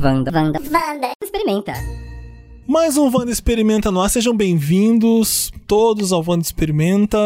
Wanda, 0.00 0.30
Wanda, 0.30 0.60
Wanda, 0.60 0.60
Wanda. 0.70 1.08
Experimenta. 1.22 1.72
Mais 2.68 2.96
um 2.96 3.10
Wanda 3.10 3.30
Experimenta 3.30 3.90
no 3.90 4.00
ar. 4.00 4.10
Sejam 4.10 4.36
bem-vindos 4.36 5.52
todos 5.66 6.12
ao 6.12 6.22
Wanda 6.26 6.42
Experimenta. 6.42 7.18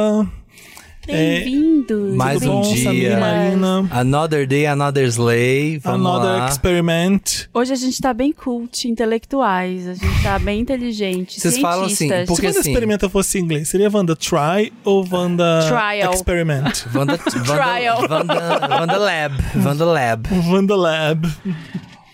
Bem-vindos. 1.06 2.15
Mais 2.15 2.38
Tudo 2.38 2.53
um 2.53 2.61
bom, 2.61 2.72
dia. 2.72 2.85
Samir, 2.85 3.19
Marina? 3.19 3.88
Another 3.90 4.47
day, 4.47 4.67
another 4.67 5.04
slay. 5.06 5.79
Vamos 5.79 6.06
Another 6.06 6.38
lá. 6.40 6.48
Experiment. 6.48 7.48
Hoje 7.53 7.72
a 7.72 7.76
gente 7.76 8.01
tá 8.01 8.12
bem 8.15 8.33
cult, 8.33 8.87
intelectuais. 8.87 9.89
A 9.89 9.94
gente 9.94 10.22
tá 10.22 10.39
bem 10.39 10.61
inteligente. 10.61 11.40
Vocês 11.40 11.58
falam 11.58 11.87
assim, 11.87 12.07
porque- 12.08 12.26
Se 12.26 12.47
Wanda 12.47 12.61
assim- 12.61 12.71
Experimenta 12.71 13.08
fosse 13.08 13.39
em 13.39 13.43
inglês, 13.43 13.69
seria 13.69 13.90
Wanda 13.93 14.15
Try 14.15 14.72
ou 14.84 15.04
Wanda 15.11 15.62
Trial. 15.66 16.12
Experiment? 16.12 16.87
Wanda, 16.95 17.19
Trial. 17.19 18.02
Wanda, 18.02 18.15
Wanda, 18.34 18.69
Wanda 18.80 18.97
Lab. 18.98 19.34
Wanda 19.65 19.84
Lab. 19.87 20.29
Wanda 20.48 20.77
Lab. 20.77 21.27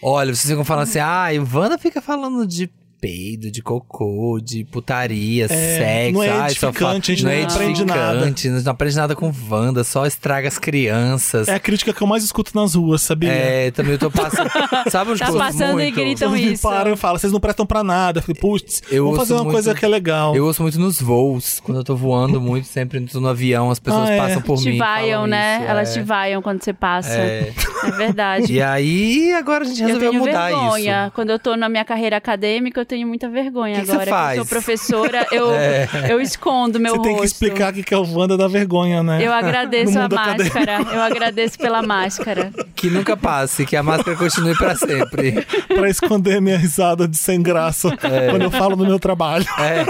Olha, 0.02 0.34
vocês 0.34 0.50
ficam 0.50 0.64
falando 0.64 0.84
assim, 0.84 0.98
ah, 0.98 1.28
Wanda 1.52 1.78
fica 1.78 2.00
falando 2.00 2.46
de 2.46 2.70
peido, 3.00 3.50
de 3.50 3.62
cocô, 3.62 4.41
de 4.42 4.64
putaria, 4.64 5.48
sexo. 5.48 6.12
não 6.12 6.23
é 6.23 6.28
ai, 6.30 6.50
só 6.55 6.68
edificante, 6.68 7.12
a 7.12 7.14
gente 7.14 7.24
não 7.24 7.30
não 7.32 7.38
é 7.38 7.45
aprende 7.45 7.84
nada. 7.84 8.32
Não 8.64 8.72
aprende 8.72 8.96
nada 8.96 9.14
com 9.16 9.32
Wanda, 9.50 9.84
só 9.84 10.06
estraga 10.06 10.48
as 10.48 10.59
crianças. 10.59 11.48
É 11.48 11.55
a 11.55 11.60
crítica 11.60 11.92
que 11.92 12.02
eu 12.02 12.06
mais 12.06 12.24
escuto 12.24 12.52
nas 12.55 12.74
ruas, 12.74 13.02
sabia? 13.02 13.30
É, 13.32 13.70
também 13.70 13.92
eu 13.92 13.98
tô 13.98 14.10
passando. 14.10 14.48
Sabe 14.91 15.10
onde 15.10 15.20
Tá 15.20 15.28
eu 15.28 15.36
passando 15.38 15.80
e 15.80 15.84
muito? 15.84 15.95
gritam 15.95 16.34
Eles 16.34 16.46
me 16.46 16.52
isso. 16.55 16.62
param 16.62 16.92
e 16.92 16.96
falam, 16.96 17.19
vocês 17.19 17.32
não 17.32 17.41
prestam 17.41 17.66
pra 17.66 17.82
nada. 17.84 18.19
Eu 18.19 18.22
falei, 18.22 18.41
putz, 18.41 18.82
Eu 18.91 19.05
vamos 19.05 19.19
fazer 19.19 19.34
uma 19.34 19.42
muito- 19.44 19.52
coisa 19.55 19.74
que 19.74 19.84
é 19.84 19.88
legal. 19.88 20.34
Eu 20.34 20.44
ouço 20.47 20.62
muito 20.62 20.78
nos 20.78 21.00
voos, 21.00 21.60
quando 21.60 21.78
eu 21.78 21.84
tô 21.84 21.94
voando 21.97 22.41
muito, 22.41 22.66
sempre 22.66 23.00
tô 23.00 23.20
no 23.20 23.28
avião, 23.28 23.70
as 23.70 23.78
pessoas 23.78 24.08
Ah, 24.08 24.12
é. 24.12 24.16
passam 24.19 24.42
por 24.42 24.58
Te 24.58 24.69
mim. 24.70 24.74
e 24.77 24.78
vaiam, 24.78 25.27
né? 25.27 25.58
isso, 25.60 25.70
Elas 25.70 25.91
é. 25.91 25.92
te 25.92 26.02
vaiam 26.06 26.41
quando 26.42 26.62
você 26.62 26.72
passa. 26.72 27.10
É. 27.12 27.53
É 27.84 27.91
verdade. 27.91 28.53
E 28.53 28.62
aí, 28.62 29.33
agora 29.34 29.64
a 29.64 29.66
gente 29.66 29.81
eu 29.83 29.86
resolveu 29.86 30.10
tenho 30.10 30.25
mudar 30.25 30.48
vergonha. 30.48 31.05
isso. 31.05 31.12
Quando 31.14 31.31
eu 31.31 31.38
tô 31.38 31.56
na 31.56 31.69
minha 31.69 31.84
carreira 31.84 32.16
acadêmica, 32.16 32.84
eu 32.87 32.89
tenho 32.89 33.09
muita 33.09 33.29
vergonha 33.29 33.81
Que 33.81 33.84
que 33.84 33.91
agora. 33.91 34.05
você 34.05 34.11
faz? 34.11 34.39
eu 34.39 34.45
sou 34.45 34.48
professora, 34.48 35.27
eu, 35.33 35.51
eu 36.09 36.20
escondo 36.20 36.79
meu 36.79 36.93
Você 36.93 36.98
rosto. 36.98 37.09
tem 37.11 37.19
que 37.20 37.25
explicar 37.27 37.73
o 37.73 37.77
que 37.77 37.83
que 37.83 37.93
é 37.93 37.98
o 37.98 38.05
Wanda 38.15 38.37
da 38.37 38.47
vergonha, 38.47 39.03
né? 39.03 39.19
Eu 39.27 39.33
agradeço 39.33 39.98
a 39.98 40.03
mundo 40.03 40.17
acadêmico. 40.17 40.56
máscara. 40.56 40.83
Eu 40.95 41.01
agradeço 41.03 41.59
pela 41.59 41.83
máscara. 41.83 42.53
Que 42.77 42.89
nunca 42.89 43.17
passe, 43.17 43.67
que 43.67 43.75
a 43.77 43.83
máscara 43.83 44.17
continue 44.17 44.56
pra 44.56 44.77
sempre. 44.77 45.45
pra 45.67 45.91
esconder 45.91 46.41
minha 46.41 46.56
risada 46.56 47.09
de 47.09 47.17
sem 47.17 47.43
graça 47.43 47.97
quando 48.31 48.43
eu 48.43 48.51
falo 48.51 48.77
no 48.77 48.84
meu 48.87 48.98
trabalho. 49.00 49.45
É. 49.59 49.84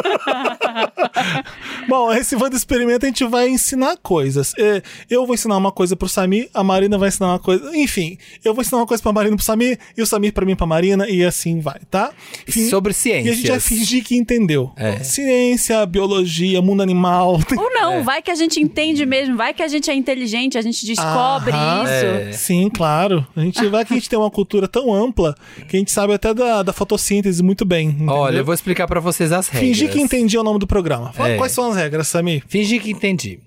Bom, 1.89 2.13
esse 2.13 2.35
Wanda 2.37 2.57
Experimenta 2.57 3.07
a 3.07 3.09
gente 3.09 3.25
vai 3.25 3.49
ensinar 3.49 3.97
coisas. 4.03 4.53
É, 4.59 4.83
Eu 5.11 5.27
vou 5.27 5.35
ensinar 5.35 5.57
uma 5.57 5.73
coisa 5.73 5.95
pro 5.97 6.09
Samir, 6.09 6.49
a 6.55 6.63
Marina 6.65 6.97
vai 6.99 7.09
ensinar 7.09 7.29
uma 7.29 7.39
coisa. 7.39 7.77
Enfim, 7.77 8.17
eu 8.45 8.55
vou 8.55 8.63
ensinar 8.63 8.79
uma 8.79 8.87
coisa 8.87 9.03
pra 9.03 9.13
Marina 9.13 9.37
pro 9.37 9.45
Samir, 9.45 9.79
e 9.97 10.03
o 10.03 10.07
Samir 10.07 10.33
pra 10.33 10.45
mim 10.47 10.57
pra 10.57 10.67
Marina, 10.67 11.09
e 11.09 11.25
assim 11.25 11.61
vai, 11.61 11.81
tá? 11.91 12.11
Fin- 12.47 12.69
Sobre 12.69 12.86
E 13.27 13.31
a 13.31 13.35
gente 13.35 13.49
vai 13.49 13.61
fingir 13.61 14.05
que 14.05 14.17
entendeu. 14.17 14.73
É. 14.77 15.03
Ciência, 15.03 15.85
biologia, 15.87 16.61
mundo 16.63 16.83
animal. 16.83 17.41
Ou 17.57 17.71
não, 17.73 18.03
vai 18.03 18.23
que 18.23 18.31
a 18.31 18.35
gente 18.35 18.61
entende 18.61 19.05
mesmo, 19.07 19.37
vai 19.37 19.53
que 19.55 19.63
a 19.63 19.69
gente 19.69 19.91
é 19.91 19.95
inteligente, 19.95 20.57
a 20.59 20.63
gente 20.63 20.85
descobre 20.87 21.53
Aham. 21.53 21.85
isso. 21.85 22.05
É. 22.29 22.33
Sim, 22.33 22.71
claro. 22.71 23.27
A 23.37 23.41
gente 23.41 23.67
vai 23.69 23.85
que 23.85 23.93
a 23.93 23.97
gente 23.97 24.09
tem 24.09 24.19
uma 24.19 24.31
cultura 24.31 24.69
tão 24.69 24.93
ampla 24.93 25.35
que 25.69 25.77
a 25.77 25.79
gente 25.79 25.91
sabe 25.91 26.13
até 26.15 26.33
da, 26.33 26.63
da 26.63 26.73
fotossíntese 26.73 27.43
muito 27.43 27.65
bem. 27.65 27.89
entendeu? 27.89 28.15
Olha, 28.15 28.39
eu 28.39 28.45
vou 28.45 28.55
explicar 28.55 28.87
pra 28.87 29.01
vocês 29.01 29.33
as 29.33 29.49
regras. 29.49 29.69
Fingir 29.69 29.91
que 29.91 30.01
entendi 30.01 30.37
o 30.39 30.43
nome 30.43 30.59
do 30.59 30.67
programa. 30.67 31.13
Fala 31.13 31.31
É. 31.31 31.37
Quais 31.37 31.53
são 31.53 31.71
as 31.71 31.77
regras, 31.77 32.09
Samir? 32.09 32.43
Fingir 32.49 32.83
que 32.83 32.91
entendi. 32.91 33.41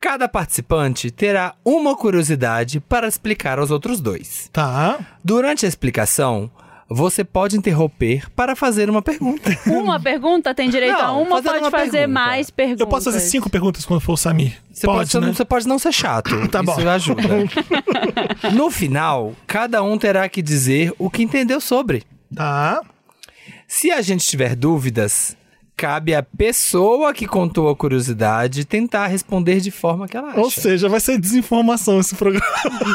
Cada 0.00 0.26
participante 0.26 1.10
terá 1.10 1.54
uma 1.62 1.94
curiosidade 1.94 2.80
para 2.80 3.06
explicar 3.06 3.58
aos 3.58 3.70
outros 3.70 4.00
dois. 4.00 4.48
Tá. 4.50 4.98
Durante 5.22 5.66
a 5.66 5.68
explicação, 5.68 6.50
você 6.90 7.22
pode 7.22 7.56
interromper 7.56 8.28
para 8.34 8.56
fazer 8.56 8.90
uma 8.90 9.00
pergunta. 9.00 9.56
Uma 9.70 10.00
pergunta 10.00 10.52
tem 10.54 10.68
direito 10.68 10.96
a 10.98 11.04
Não, 11.08 11.22
uma 11.22 11.36
ou 11.36 11.42
fazendo 11.42 11.52
pode 11.52 11.64
uma 11.64 11.70
fazer 11.70 11.90
pergunta. 11.92 12.08
mais 12.08 12.50
perguntas? 12.50 12.80
Eu 12.80 12.86
posso 12.88 13.04
fazer 13.12 13.20
cinco 13.20 13.48
perguntas 13.48 13.84
quando 13.86 14.00
for 14.00 14.14
o 14.14 14.16
Samir. 14.16 14.54
Você 14.72 14.86
pode, 14.86 14.98
pode, 15.12 15.20
né? 15.20 15.26
não- 15.28 15.34
você 15.34 15.44
pode 15.44 15.68
não 15.68 15.78
ser 15.78 15.92
chato. 15.92 16.30
Tá 16.50 16.62
Isso 16.62 16.74
bom. 16.82 16.88
ajuda. 16.88 17.22
no 18.52 18.70
final, 18.70 19.32
cada 19.46 19.82
um 19.82 19.96
terá 19.96 20.28
que 20.28 20.42
dizer 20.42 20.92
o 20.98 21.08
que 21.08 21.22
entendeu 21.22 21.60
sobre. 21.60 22.02
Tá. 22.34 22.80
Se 23.68 23.90
a 23.92 24.02
gente 24.02 24.26
tiver 24.26 24.56
dúvidas, 24.56 25.36
cabe 25.80 26.14
à 26.14 26.22
pessoa 26.22 27.14
que 27.14 27.26
contou 27.26 27.70
a 27.70 27.74
curiosidade 27.74 28.66
tentar 28.66 29.06
responder 29.06 29.60
de 29.60 29.70
forma 29.70 30.06
que 30.06 30.14
ela 30.14 30.28
acha. 30.28 30.38
Ou 30.40 30.50
seja, 30.50 30.90
vai 30.90 31.00
ser 31.00 31.18
desinformação 31.18 31.98
esse 31.98 32.14
programa. 32.14 32.44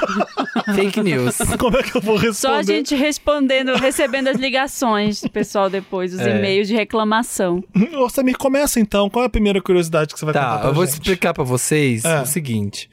Fake 0.75 1.01
news. 1.01 1.35
Como 1.57 1.78
é 1.78 1.81
que 1.84 1.95
eu 1.97 2.01
vou 2.01 2.16
responder? 2.16 2.35
Só 2.35 2.53
a 2.53 2.62
gente 2.62 2.94
respondendo, 2.94 3.74
recebendo 3.75 4.28
as 4.28 4.38
ligações 4.38 5.19
do 5.22 5.29
pessoal 5.31 5.68
depois, 5.68 6.13
os 6.13 6.19
É. 6.19 6.38
e-mails 6.38 6.68
de 6.68 6.75
reclamação. 6.75 7.63
Ô, 7.97 8.07
Samir, 8.07 8.38
começa 8.38 8.79
então. 8.79 9.09
Qual 9.09 9.24
é 9.24 9.25
a 9.25 9.29
primeira 9.29 9.59
curiosidade 9.59 10.13
que 10.13 10.19
você 10.19 10.25
vai 10.25 10.34
contar 10.35 10.59
Tá, 10.59 10.68
eu 10.68 10.74
vou 10.74 10.85
gente? 10.85 10.94
explicar 10.94 11.34
pra 11.34 11.44
vocês 11.44 12.06
É. 12.06 12.22
o 12.22 12.25
seguinte. 12.28 12.88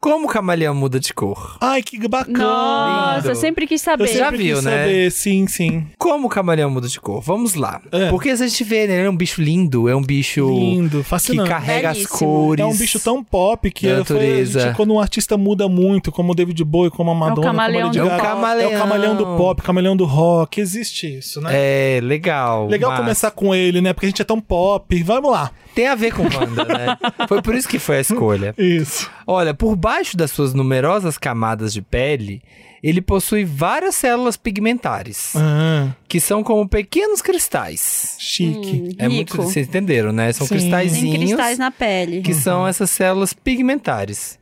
Como 0.00 0.26
o 0.26 0.28
camaleão 0.28 0.76
muda 0.76 1.00
de 1.00 1.12
cor? 1.12 1.56
Ai, 1.60 1.82
que 1.82 1.98
bacana. 2.06 2.38
Nossa, 2.38 3.16
lindo. 3.16 3.28
eu 3.30 3.34
sempre 3.34 3.66
quis 3.66 3.80
Eu 3.82 3.84
saber. 3.84 4.06
sempre 4.06 4.18
já 4.20 4.30
viu, 4.30 4.54
quis 4.56 4.64
né? 4.64 4.70
saber. 4.84 5.10
Sim, 5.10 5.46
sim. 5.48 5.86
Como 5.98 6.28
o 6.28 6.30
camaleão 6.30 6.70
muda 6.70 6.86
de 6.86 7.00
cor? 7.00 7.20
Vamos 7.20 7.54
lá. 7.54 7.80
É. 7.90 8.08
Porque 8.08 8.34
se 8.36 8.44
a 8.44 8.46
gente 8.46 8.62
vê, 8.62 8.86
né, 8.86 8.94
ele 8.98 9.08
é 9.08 9.10
um 9.10 9.16
bicho 9.16 9.42
lindo, 9.42 9.88
é 9.88 9.96
um 9.96 10.02
bicho 10.02 10.48
Lindo, 10.48 10.98
que 10.98 11.02
fascinante. 11.04 11.48
carrega 11.50 11.90
as 11.90 11.96
Belíssimo. 11.96 12.18
cores. 12.18 12.62
É 12.62 12.66
um 12.66 12.76
bicho 12.76 13.00
tão 13.00 13.24
pop 13.24 13.68
que 13.72 13.88
foi, 13.88 13.96
natureza. 13.98 14.60
gente, 14.60 14.76
quando 14.76 14.94
um 14.94 15.00
artista 15.00 15.36
muda 15.36 15.68
muito, 15.68 16.12
como 16.12 16.30
o 16.30 16.34
David 16.34 16.62
Bowie, 16.64 16.90
como 16.90 17.10
a 17.10 17.14
Madonna, 17.16 17.42
camaleão 17.48 17.90
como 17.90 18.00
a 18.00 18.08
Lady. 18.08 18.16
Gaga, 18.22 18.62
é 18.62 18.66
o 18.76 18.78
camaleão 18.78 19.16
do 19.16 19.26
pop, 19.36 19.62
camaleão 19.62 19.96
do 19.96 20.04
rock, 20.04 20.60
existe 20.60 21.18
isso, 21.18 21.40
né? 21.40 21.50
É, 21.52 22.00
legal. 22.00 22.68
Legal 22.68 22.90
mas 22.92 23.00
começar 23.00 23.30
com 23.32 23.52
ele, 23.52 23.80
né? 23.80 23.92
Porque 23.92 24.06
a 24.06 24.08
gente 24.10 24.22
é 24.22 24.24
tão 24.24 24.40
pop. 24.40 25.02
Vamos 25.02 25.30
lá. 25.32 25.50
Tem 25.74 25.86
a 25.86 25.94
ver 25.94 26.12
com 26.12 26.22
Wanda, 26.22 26.64
né? 26.64 26.98
Foi 27.28 27.40
por 27.40 27.54
isso 27.54 27.68
que 27.68 27.78
foi 27.78 27.98
a 27.98 28.00
escolha. 28.00 28.52
Isso. 28.58 29.08
Olha, 29.24 29.54
por 29.54 29.76
baixo 29.76 29.87
das 30.16 30.30
suas 30.30 30.54
numerosas 30.54 31.16
camadas 31.18 31.72
de 31.72 31.80
pele, 31.82 32.42
ele 32.82 33.00
possui 33.00 33.44
várias 33.44 33.94
células 33.96 34.36
pigmentares, 34.36 35.32
Ah, 35.34 35.92
que 36.06 36.20
são 36.20 36.42
como 36.44 36.68
pequenos 36.68 37.20
cristais. 37.22 38.16
chique. 38.20 38.94
É 38.98 39.08
muito, 39.08 39.36
vocês 39.36 39.66
entenderam, 39.66 40.12
né? 40.12 40.32
São 40.32 40.46
Sim. 40.46 40.54
Tem 40.54 40.58
cristalzinhos 40.70 41.16
cristais 41.24 41.58
na 41.58 41.70
pele. 41.70 42.22
que 42.22 42.34
são 42.34 42.66
essas 42.66 42.90
células 42.90 43.32
pigmentares. 43.32 44.38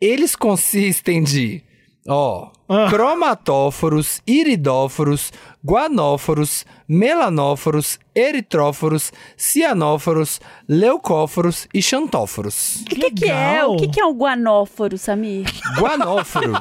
Eles 0.00 0.34
consistem 0.34 1.22
de, 1.22 1.62
ó, 2.08 2.48
Ah. 2.68 2.88
cromatóforos, 2.88 4.20
iridóforos, 4.26 5.32
guanóforos, 5.64 6.64
melanóforos, 6.88 7.98
eritróforos, 8.14 9.12
cianóforos, 9.36 10.40
leucóforos 10.68 11.68
e 11.72 11.82
xantóforos. 11.82 12.82
O 12.82 12.84
que, 12.86 13.10
que 13.10 13.30
é? 13.30 13.64
O 13.64 13.76
que, 13.76 13.88
que 13.88 14.00
é 14.00 14.04
o 14.04 14.12
guanóforo, 14.12 14.96
Samir? 14.96 15.46
Guanóforo, 15.78 16.52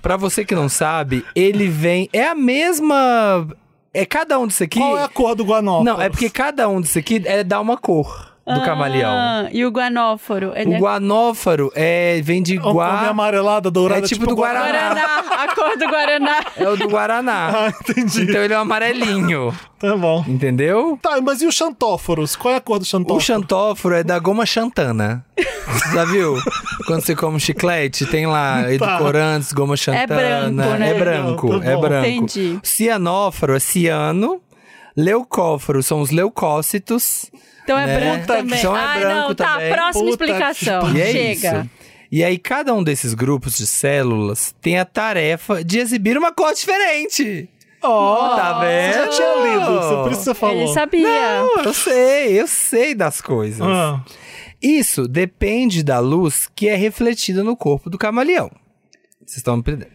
pra 0.00 0.16
você 0.16 0.44
que 0.44 0.54
não 0.54 0.68
sabe, 0.68 1.24
ele 1.34 1.68
vem. 1.68 2.08
É 2.12 2.28
a 2.28 2.34
mesma. 2.34 3.46
É 3.92 4.04
cada 4.04 4.38
um 4.38 4.46
disso 4.46 4.64
aqui. 4.64 4.78
Qual 4.78 4.98
é 4.98 5.04
a 5.04 5.08
cor 5.08 5.34
do 5.34 5.44
guanóforo? 5.44 5.84
Não, 5.84 6.00
é 6.00 6.08
porque 6.08 6.28
cada 6.28 6.68
um 6.68 6.80
disso 6.80 6.98
aqui 6.98 7.22
é, 7.24 7.44
dá 7.44 7.60
uma 7.60 7.76
cor 7.76 8.33
do 8.46 8.60
camaleão. 8.62 9.10
Ah, 9.10 9.48
e 9.50 9.64
o 9.64 9.70
guanóforo? 9.70 10.52
Ele 10.54 10.70
O 10.70 10.74
é 10.74 10.78
guanóforo 10.78 11.72
é, 11.74 12.20
vem 12.22 12.42
de 12.42 12.56
cor 12.58 12.74
meio 12.74 12.74
gua. 12.74 13.08
amarelada, 13.08 13.70
dourada, 13.70 14.00
É 14.04 14.08
tipo 14.08 14.26
do 14.26 14.34
Guaraná. 14.36 14.66
Guaraná, 14.66 15.04
a 15.42 15.54
cor 15.54 15.78
do 15.78 15.86
Guaraná. 15.88 16.44
É 16.56 16.68
o 16.68 16.76
do 16.76 16.88
Guaraná. 16.88 17.50
Ah, 17.56 17.68
entendi. 17.68 18.22
Então 18.24 18.42
ele 18.42 18.52
é 18.52 18.58
um 18.58 18.62
amarelinho. 18.62 19.54
Tá 19.78 19.96
bom. 19.96 20.24
Entendeu? 20.28 20.98
Tá, 21.00 21.20
mas 21.22 21.40
e 21.42 21.46
os 21.46 21.54
xantóforos? 21.54 22.36
Qual 22.36 22.52
é 22.52 22.56
a 22.58 22.60
cor 22.60 22.78
do 22.78 22.82
O 22.82 22.84
xantóforo? 22.86 23.20
xantóforo 23.20 23.94
é 23.94 24.02
da 24.04 24.18
goma 24.18 24.44
xantana. 24.44 25.24
Já 25.94 26.04
viu? 26.04 26.36
Quando 26.86 27.00
você 27.02 27.14
come 27.16 27.36
um 27.36 27.38
chiclete, 27.38 28.04
tem 28.06 28.26
lá 28.26 28.70
edulcorantes, 28.70 29.52
goma 29.52 29.76
xantana. 29.76 30.06
branco, 30.06 30.78
né? 30.78 30.90
É 30.90 30.94
branco, 30.98 31.48
Tá 31.48 31.58
bom. 31.58 31.64
é 31.64 31.76
branco. 31.76 32.06
Entendi. 32.08 32.58
Cianóforo 32.62 33.54
é 33.56 33.58
ciano. 33.60 34.40
Leucóforo 34.96 35.82
são 35.82 36.00
os 36.00 36.10
leucócitos. 36.10 37.30
Então 37.64 37.78
é 37.78 37.86
Né? 37.86 37.98
branco 37.98 38.20
Puta 38.20 38.32
que- 38.36 38.42
também. 38.42 38.58
então 38.60 38.76
é 38.76 38.80
ah, 38.84 38.98
branco 39.00 39.28
não, 39.28 39.34
tá. 39.34 39.52
também. 39.54 39.72
Próxima 39.72 40.04
Puta 40.04 40.24
que 40.26 40.32
explicação. 40.32 40.96
E 40.96 41.00
é 41.00 41.06
Chega. 41.12 41.32
isso. 41.60 41.70
E 42.12 42.22
aí, 42.22 42.38
cada 42.38 42.72
um 42.72 42.84
desses 42.84 43.12
grupos 43.14 43.56
de 43.56 43.66
células 43.66 44.54
tem 44.60 44.78
a 44.78 44.84
tarefa 44.84 45.64
de 45.64 45.78
exibir 45.80 46.16
uma 46.16 46.30
cor 46.32 46.52
diferente. 46.54 47.48
Ó, 47.82 48.36
Tá 48.36 48.60
vendo? 48.60 48.92
Você 48.92 48.98
já 48.98 49.08
tinha 49.08 49.34
lido, 49.42 49.80
isso, 49.80 50.02
por 50.04 50.12
isso 50.12 50.22
você 50.22 50.34
falou. 50.34 50.56
Ele 50.56 50.68
sabia. 50.72 51.02
Não, 51.08 51.62
eu 51.64 51.74
sei, 51.74 52.40
eu 52.40 52.46
sei 52.46 52.94
das 52.94 53.20
coisas. 53.20 53.60
Ah, 53.60 54.00
Isso 54.62 55.08
depende 55.08 55.82
da 55.82 55.98
luz 55.98 56.48
que 56.54 56.68
é 56.68 56.74
refletida 56.76 57.42
no 57.42 57.56
corpo 57.56 57.90
do 57.90 57.98
camaleão. 57.98 58.50
Vocês 59.26 59.38
estão 59.38 59.54
me 59.56 59.60
entendendo? 59.60 59.90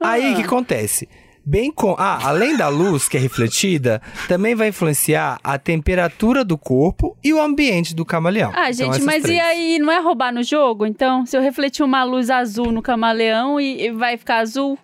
Aí 0.00 0.32
o 0.32 0.36
que 0.36 0.42
acontece? 0.42 1.08
Bem 1.44 1.72
com. 1.72 1.94
Ah, 1.98 2.18
além 2.28 2.56
da 2.56 2.68
luz 2.68 3.08
que 3.08 3.16
é 3.16 3.20
refletida, 3.20 4.00
também 4.28 4.54
vai 4.54 4.68
influenciar 4.68 5.40
a 5.42 5.58
temperatura 5.58 6.44
do 6.44 6.56
corpo 6.56 7.16
e 7.22 7.32
o 7.34 7.40
ambiente 7.40 7.94
do 7.94 8.04
camaleão. 8.04 8.50
Ah, 8.54 8.70
Então, 8.70 8.72
gente, 8.72 8.90
essas 8.90 9.04
mas 9.04 9.18
e 9.24 9.26
três. 9.26 9.40
aí, 9.40 9.78
não 9.80 9.90
é 9.92 9.98
roubar 10.00 10.32
no 10.32 10.42
jogo? 10.42 10.86
Então, 10.86 11.26
se 11.26 11.36
eu 11.36 11.42
refletir 11.42 11.82
uma 11.82 12.04
luz 12.04 12.30
azul 12.30 12.70
no 12.70 12.80
camaleão 12.80 13.60
e, 13.60 13.86
e 13.86 13.90
vai 13.90 14.16
ficar 14.16 14.38
azul? 14.38 14.78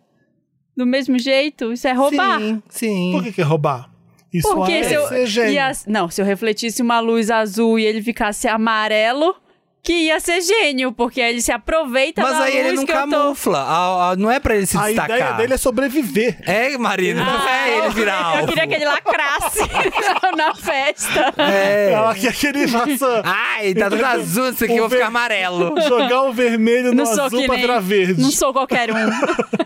do 0.77 0.87
mesmo 0.87 1.19
jeito? 1.19 1.73
Isso 1.73 1.89
é 1.89 1.93
roubar. 1.93 2.39
Sim, 2.39 2.63
sim. 2.69 3.11
Por 3.13 3.25
que, 3.25 3.33
que 3.33 3.41
é 3.41 3.45
roubar? 3.45 3.91
Isso 4.33 4.49
Porque 4.55 4.71
é 4.71 4.85
se 4.85 4.95
eu, 4.95 5.49
ia- 5.51 5.73
não, 5.89 6.09
se 6.09 6.21
eu 6.23 6.25
refletisse 6.25 6.81
uma 6.81 7.01
luz 7.01 7.33
azul 7.33 7.81
e 7.81 7.85
ele 7.85 8.01
ficasse 8.01 8.47
amarelo, 8.47 9.35
que 9.83 9.93
ia 9.93 10.21
ser 10.21 10.43
gênio, 10.43 10.93
porque 10.93 11.19
ele 11.21 11.41
se 11.41 11.51
aproveita 11.51 12.21
Mas 12.21 12.37
da 12.37 12.45
aí 12.45 12.57
ele 12.59 12.73
não 12.73 12.83
eu 12.83 12.87
tô... 12.87 12.93
camufla. 12.93 13.59
A- 13.61 14.11
a- 14.11 14.17
não 14.17 14.31
é 14.31 14.39
pra 14.39 14.55
ele 14.57 14.67
se 14.67 14.77
A 14.77 14.87
destacar. 14.87 15.17
ideia 15.17 15.33
dele 15.35 15.55
é 15.55 15.57
sobreviver. 15.57 16.37
É, 16.47 16.77
Marina, 16.77 17.25
não 17.25 17.33
Ah, 17.47 17.69
é 17.69 17.79
ele 17.79 17.89
virar 17.91 18.23
alvo. 18.23 18.41
Eu 18.43 18.47
queria 18.49 18.67
que 18.67 18.75
ele 18.75 18.85
lacrasse 18.85 19.61
na 20.37 20.55
festa. 20.55 21.33
É. 21.39 21.93
Ela 21.93 22.15
quer 22.15 22.35
que 22.35 22.47
ele 22.49 22.69
faça 22.69 23.23
Ai, 23.25 23.73
tá 23.75 23.89
tudo 23.89 24.05
azul, 24.05 24.51
isso 24.51 24.65
aqui, 24.65 24.75
eu 24.75 24.81
vou 24.81 24.91
ficar 24.91 25.05
ver- 25.05 25.09
amarelo. 25.09 25.81
jogar 25.89 26.23
o 26.25 26.33
vermelho 26.35 26.93
no 26.93 27.05
Não 27.05 27.11
azul 27.11 27.45
pra 27.47 27.55
nem... 27.55 27.61
virar 27.63 27.81
verde. 27.81 28.21
Não 28.21 28.31
sou 28.31 28.53
qualquer 28.53 28.91
um. 28.93 28.97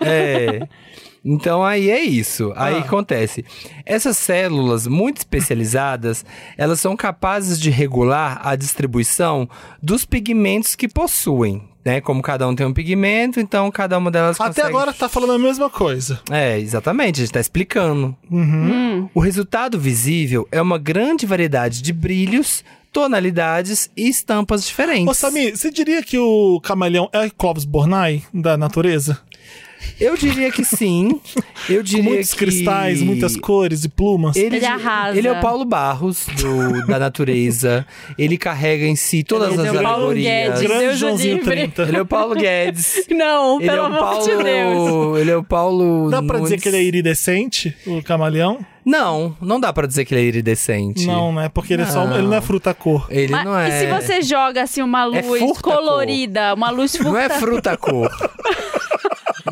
É. 0.07 0.61
Então 1.25 1.63
aí 1.65 1.91
é 1.91 2.01
isso. 2.01 2.53
Aí 2.57 2.75
Ah. 2.77 2.79
acontece? 2.81 3.45
Essas 3.87 4.17
células 4.17 4.87
muito 4.87 5.19
especializadas, 5.19 6.25
elas 6.57 6.81
são 6.81 6.97
capazes 6.97 7.61
de 7.61 7.71
regular 7.71 8.41
a 8.43 8.57
distribuição 8.57 9.49
dos 9.83 10.05
pigmentos 10.05 10.75
que 10.75 10.89
possuem. 10.89 11.63
Né? 11.85 12.01
Como 12.01 12.23
cada 12.23 12.47
um 12.47 12.55
tem 12.55 12.65
um 12.65 12.73
pigmento, 12.73 13.41
então 13.41 13.69
cada 13.71 13.99
uma 13.99 14.09
delas 14.09 14.41
Até 14.41 14.49
consegue... 14.63 14.69
agora 14.69 14.93
tá 14.93 15.09
falando 15.09 15.33
a 15.33 15.39
mesma 15.39 15.69
coisa. 15.69 16.21
É, 16.31 16.57
exatamente, 16.59 17.21
a 17.21 17.25
gente 17.25 17.33
tá 17.35 17.41
explicando. 17.41 18.17
Uhum. 18.31 19.09
O 19.13 19.19
resultado 19.21 19.81
visível 19.81 20.47
é 20.53 20.63
uma 20.63 20.79
grande 20.79 21.27
variedade 21.27 21.83
de 21.83 21.93
brilhos, 21.93 22.65
tonalidades 22.93 23.91
e 23.97 24.09
estampas 24.09 24.65
diferentes. 24.65 25.09
Ô, 25.09 25.15
Samir, 25.15 25.57
você 25.57 25.73
diria 25.73 26.03
que 26.05 26.17
o 26.19 26.61
camaleão 26.63 27.09
é 27.13 27.29
Clóvis 27.31 27.65
Bornai 27.65 28.23
da 28.33 28.57
natureza? 28.57 29.19
Eu 30.01 30.17
diria 30.17 30.51
que 30.51 30.65
sim. 30.65 31.21
Eu 31.69 31.83
diria 31.83 32.03
Com 32.05 32.11
muitos 32.11 32.33
que... 32.33 32.39
cristais, 32.39 33.01
muitas 33.03 33.37
cores 33.37 33.85
e 33.85 33.89
plumas. 33.89 34.35
Ele, 34.37 34.57
Ele 34.57 34.67
arrasa. 34.67 35.17
Ele 35.19 35.29
é 35.29 35.33
o 35.33 35.41
Paulo 35.41 35.65
Barros 35.65 36.27
do- 36.37 36.87
da 36.87 36.99
natureza. 36.99 37.87
Ele 38.19 38.37
carrega 38.37 38.85
em 38.85 38.97
si 38.97 39.23
todas 39.23 39.53
Ele 39.53 39.61
as 39.61 39.75
é 39.75 39.79
o 39.79 39.83
Paulo 39.83 40.05
alegorias. 40.07 40.59
Guedes. 40.61 40.63
Grande 40.63 40.97
Joãozinho 40.97 41.35
livre. 41.37 41.51
30. 41.51 41.83
Ele 41.83 41.97
é 41.97 42.03
o 42.03 42.07
Paulo 42.07 42.35
Guedes. 42.35 43.05
Não, 43.11 43.61
Ele 43.61 43.69
pelo 43.71 43.79
é 43.79 43.83
o 43.83 43.87
amor 43.87 43.99
Paulo. 44.01 44.25
de 44.25 44.43
Deus. 44.45 45.19
Ele 45.21 45.31
é 45.31 45.37
o 45.37 45.45
Paulo. 45.45 46.11
Dá 46.11 46.23
pra 46.23 46.39
dizer 46.41 46.61
que 46.61 46.69
ele 46.69 46.77
é 46.79 46.83
iridescente, 46.83 47.77
o 47.87 48.03
camaleão? 48.03 48.59
Não, 48.85 49.37
não 49.41 49.61
dá 49.61 49.73
pra 49.73 49.87
dizer 49.87 50.05
que 50.05 50.13
ele 50.13 50.23
é 50.23 50.25
iridescente. 50.25 51.07
Não, 51.07 51.33
né? 51.33 51.49
Porque 51.49 51.73
ele, 51.73 51.83
É 51.83 51.87
só, 51.87 52.05
Não. 52.05 52.19
ele 52.19 52.27
não 52.27 52.35
é 52.35 52.41
fruta 52.41 52.75
cor. 52.75 53.07
Ele 53.11 53.31
Mas 53.31 53.45
não 53.45 53.57
é. 53.57 53.69
E 53.69 53.73
se 53.81 53.87
você 53.87 54.23
joga 54.23 54.61
assim 54.63 54.83
uma 54.83 55.05
luz 55.05 55.25
furta 55.25 55.61
cor. 55.63 55.75
colorida, 55.77 56.53
uma 56.55 56.69
luz 56.71 56.97
furta 56.97 57.11
Não 57.13 57.17
é 57.17 57.29
fruta 57.29 57.77
cor. 57.77 58.11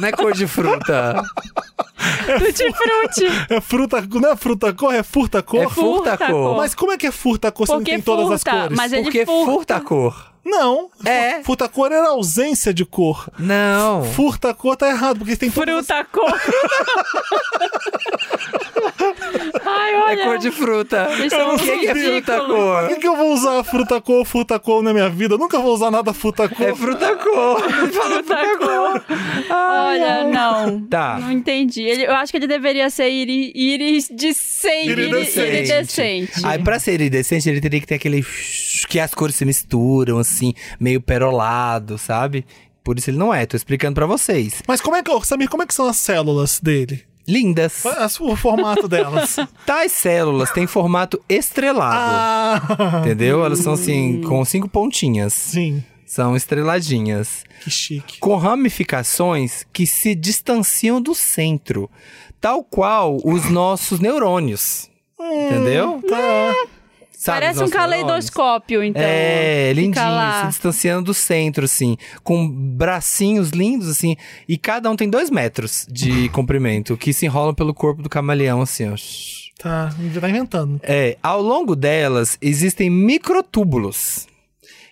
não 0.00 0.08
é 0.08 0.12
cor 0.12 0.32
de 0.32 0.46
fruta. 0.46 1.22
tutti-frutti? 2.38 3.26
É 3.50 3.60
fruta, 3.60 4.00
não 4.20 4.30
é 4.32 4.36
fruta 4.36 4.72
cor, 4.72 4.94
é 4.94 5.02
furta 5.02 5.42
cor. 5.42 5.60
É 5.62 5.68
furta 5.68 6.16
Furta 6.16 6.26
cor. 6.32 6.56
Mas 6.56 6.74
como 6.74 6.92
é 6.92 6.96
que 6.98 7.06
é 7.06 7.10
furta 7.12 7.52
cor 7.52 7.66
se 7.66 7.72
não 7.72 7.82
tem 7.82 8.00
todas 8.00 8.30
as 8.30 8.42
furta, 8.42 8.60
cores? 8.62 8.76
mas 8.76 8.92
ele 8.92 9.02
Porque 9.02 9.26
furta. 9.26 9.52
furta 9.52 9.80
cor. 9.80 10.29
Não. 10.44 10.90
É. 11.04 11.42
Furta 11.42 11.68
cor 11.68 11.92
era 11.92 12.08
ausência 12.08 12.72
de 12.72 12.84
cor. 12.84 13.28
Não. 13.38 14.04
Furta 14.04 14.52
cor 14.54 14.76
tá 14.76 14.88
errado, 14.88 15.18
porque 15.18 15.36
tem 15.36 15.50
Fruta 15.50 16.04
cor. 16.04 16.32
Ai, 19.64 19.94
olha. 19.96 20.20
É 20.22 20.24
cor 20.24 20.38
de 20.38 20.50
fruta. 20.50 21.08
Isso 21.24 21.34
é 21.34 21.44
O 21.44 21.58
que 21.58 21.78
que 21.78 21.88
é 21.88 21.94
fruta 21.94 22.38
Por 22.38 22.46
cor? 22.46 22.88
que, 22.88 22.96
que 22.96 23.06
eu 23.08 23.16
vou 23.16 23.32
usar 23.34 23.62
fruta 23.64 24.00
cor, 24.00 24.24
fruta 24.24 24.58
cor 24.58 24.82
na 24.82 24.92
minha 24.92 25.08
vida? 25.08 25.34
Eu 25.34 25.38
nunca 25.38 25.58
vou 25.58 25.74
usar 25.74 25.90
nada 25.90 26.12
fruta 26.12 26.48
cor. 26.48 26.68
É 26.68 26.74
fruta 26.74 27.16
cor. 27.16 27.60
Fruta 27.90 28.36
cor. 28.58 29.04
Olha, 29.50 30.24
não. 30.24 30.80
Tá. 30.86 31.18
Não 31.20 31.30
entendi. 31.30 31.82
Ele, 31.82 32.06
eu 32.06 32.12
acho 32.14 32.30
que 32.32 32.38
ele 32.38 32.46
deveria 32.46 32.88
ser 32.90 33.08
iri, 33.10 33.52
iridescente. 33.54 34.88
Iridescente. 34.90 35.48
iridescente. 35.48 36.32
Aí, 36.44 36.58
pra 36.62 36.78
ser 36.78 36.94
iridescente, 36.94 37.48
ele 37.48 37.60
teria 37.60 37.80
que 37.80 37.86
ter 37.86 37.96
aquele. 37.96 38.24
que 38.88 38.98
as 38.98 39.14
cores 39.14 39.34
se 39.36 39.44
misturam, 39.44 40.18
assim, 40.18 40.29
meio 40.78 41.00
perolado, 41.00 41.98
sabe? 41.98 42.44
Por 42.82 42.98
isso 42.98 43.10
ele 43.10 43.18
não 43.18 43.32
é. 43.32 43.44
Tô 43.46 43.56
explicando 43.56 43.94
pra 43.94 44.06
vocês. 44.06 44.62
Mas 44.66 44.80
como 44.80 44.96
é 44.96 45.02
que, 45.02 45.26
Samir, 45.26 45.48
como 45.48 45.62
é 45.62 45.66
que 45.66 45.74
são 45.74 45.86
as 45.86 45.96
células 45.96 46.58
dele? 46.60 47.04
Lindas. 47.28 47.84
As- 47.86 48.18
O 48.20 48.34
formato 48.34 48.88
delas. 48.88 49.36
Tais 49.66 49.92
células 49.92 50.50
têm 50.50 50.66
formato 50.66 51.20
estrelado. 51.28 51.96
ah, 51.96 53.00
Entendeu? 53.00 53.44
Elas 53.44 53.60
são 53.60 53.74
assim, 53.74 54.20
com 54.22 54.44
cinco 54.44 54.68
pontinhas. 54.68 55.32
sim. 55.34 55.82
São 56.06 56.34
estreladinhas. 56.34 57.44
Que 57.62 57.70
chique. 57.70 58.18
Com 58.18 58.34
ramificações 58.36 59.64
que 59.72 59.86
se 59.86 60.12
distanciam 60.16 61.00
do 61.00 61.14
centro. 61.14 61.88
Tal 62.40 62.64
qual 62.64 63.18
os 63.24 63.48
nossos 63.48 64.00
neurônios. 64.00 64.90
Entendeu? 65.20 66.02
Tá. 66.08 66.54
Sabe 67.12 67.40
Parece 67.40 67.62
um 67.62 67.68
caleidoscópio, 67.68 68.82
então. 68.82 69.02
É, 69.02 69.72
lindinho, 69.74 70.04
lá. 70.06 70.42
se 70.42 70.48
distanciando 70.48 71.04
do 71.04 71.14
centro, 71.14 71.66
assim, 71.66 71.98
com 72.24 72.48
bracinhos 72.48 73.50
lindos, 73.50 73.88
assim, 73.88 74.16
e 74.48 74.56
cada 74.56 74.90
um 74.90 74.96
tem 74.96 75.08
dois 75.08 75.30
metros 75.30 75.86
de 75.90 76.28
comprimento, 76.32 76.96
que 76.96 77.12
se 77.12 77.26
enrolam 77.26 77.54
pelo 77.54 77.74
corpo 77.74 78.02
do 78.02 78.08
camaleão, 78.08 78.62
assim, 78.62 78.88
ó. 78.88 78.94
Tá, 79.58 79.94
já 80.14 80.20
tá 80.20 80.30
inventando. 80.30 80.80
É, 80.82 81.18
ao 81.22 81.42
longo 81.42 81.76
delas 81.76 82.38
existem 82.40 82.88
microtúbulos. 82.88 84.26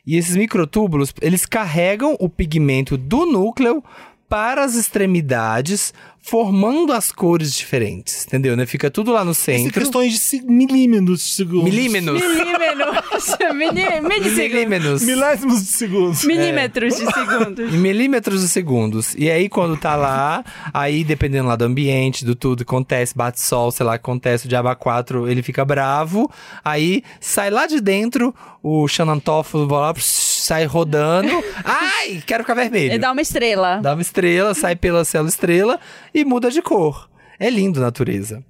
E 0.06 0.16
esses 0.16 0.36
microtúbulos, 0.36 1.14
eles 1.22 1.46
carregam 1.46 2.16
o 2.20 2.28
pigmento 2.28 2.96
do 2.96 3.24
núcleo 3.24 3.82
para 4.28 4.62
as 4.64 4.74
extremidades, 4.74 5.94
formando 6.20 6.92
as 6.92 7.10
cores 7.10 7.54
diferentes, 7.54 8.26
entendeu? 8.26 8.54
Né? 8.54 8.66
Fica 8.66 8.90
tudo 8.90 9.12
lá 9.12 9.24
no 9.24 9.32
São 9.32 9.54
centro. 9.54 9.72
questões 9.72 10.30
de 10.30 10.42
milímetros 10.42 11.20
de 11.26 11.32
segundos. 11.32 11.64
Milímetros. 11.64 12.20
Milímetros. 12.20 13.36
Milímetros. 13.54 15.02
Milésimos 15.02 15.60
de 15.60 15.68
segundos. 15.68 16.24
Milímetros 16.24 16.96
de 16.96 17.06
segundos. 17.06 17.74
Em 17.74 17.78
milímetros 17.78 18.42
de 18.42 18.48
segundos. 18.48 19.14
E 19.16 19.30
aí, 19.30 19.48
quando 19.48 19.76
tá 19.76 19.96
lá, 19.96 20.44
aí, 20.74 21.02
dependendo 21.02 21.48
lá 21.48 21.56
do 21.56 21.64
ambiente, 21.64 22.24
do 22.24 22.34
tudo, 22.34 22.62
acontece, 22.62 23.16
bate 23.16 23.40
sol, 23.40 23.70
sei 23.70 23.86
lá, 23.86 23.94
acontece, 23.94 24.44
o 24.44 24.48
Diaba 24.48 24.76
4, 24.76 25.28
ele 25.28 25.42
fica 25.42 25.64
bravo. 25.64 26.30
Aí, 26.62 27.02
sai 27.20 27.48
lá 27.50 27.66
de 27.66 27.80
dentro, 27.80 28.34
o 28.62 28.86
Xanantófilo 28.86 29.66
vai 29.66 29.80
lá, 29.80 29.94
pss, 29.94 30.27
sai 30.40 30.64
rodando. 30.64 31.28
Ai, 31.64 32.22
quero 32.26 32.42
ficar 32.44 32.54
vermelho. 32.54 32.92
Ele 32.92 32.98
dá 32.98 33.12
uma 33.12 33.20
estrela. 33.22 33.78
Dá 33.82 33.92
uma 33.94 34.02
estrela, 34.02 34.54
sai 34.54 34.74
pela 34.76 35.04
célula 35.04 35.28
estrela 35.28 35.80
e 36.14 36.24
muda 36.24 36.50
de 36.50 36.62
cor. 36.62 37.08
É 37.38 37.48
lindo 37.50 37.78
a 37.80 37.84
natureza. 37.84 38.42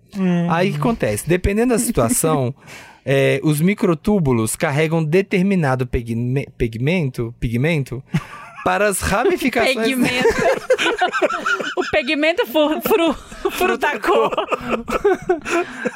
Aí 0.50 0.70
o 0.70 0.72
que 0.72 0.78
acontece? 0.78 1.28
Dependendo 1.28 1.74
da 1.74 1.78
situação, 1.78 2.54
é, 3.04 3.38
os 3.42 3.60
microtúbulos 3.60 4.56
carregam 4.56 5.04
determinado 5.04 5.86
pigme- 5.86 6.48
pigmento, 6.56 7.34
pigmento 7.38 8.02
para 8.64 8.86
as 8.88 9.00
ramificações. 9.00 9.76
Pigmento. 9.86 10.28
o 11.76 11.82
pigmento 11.90 12.46
fru, 12.46 12.80
fru, 12.80 13.50
frutacor. 13.50 14.30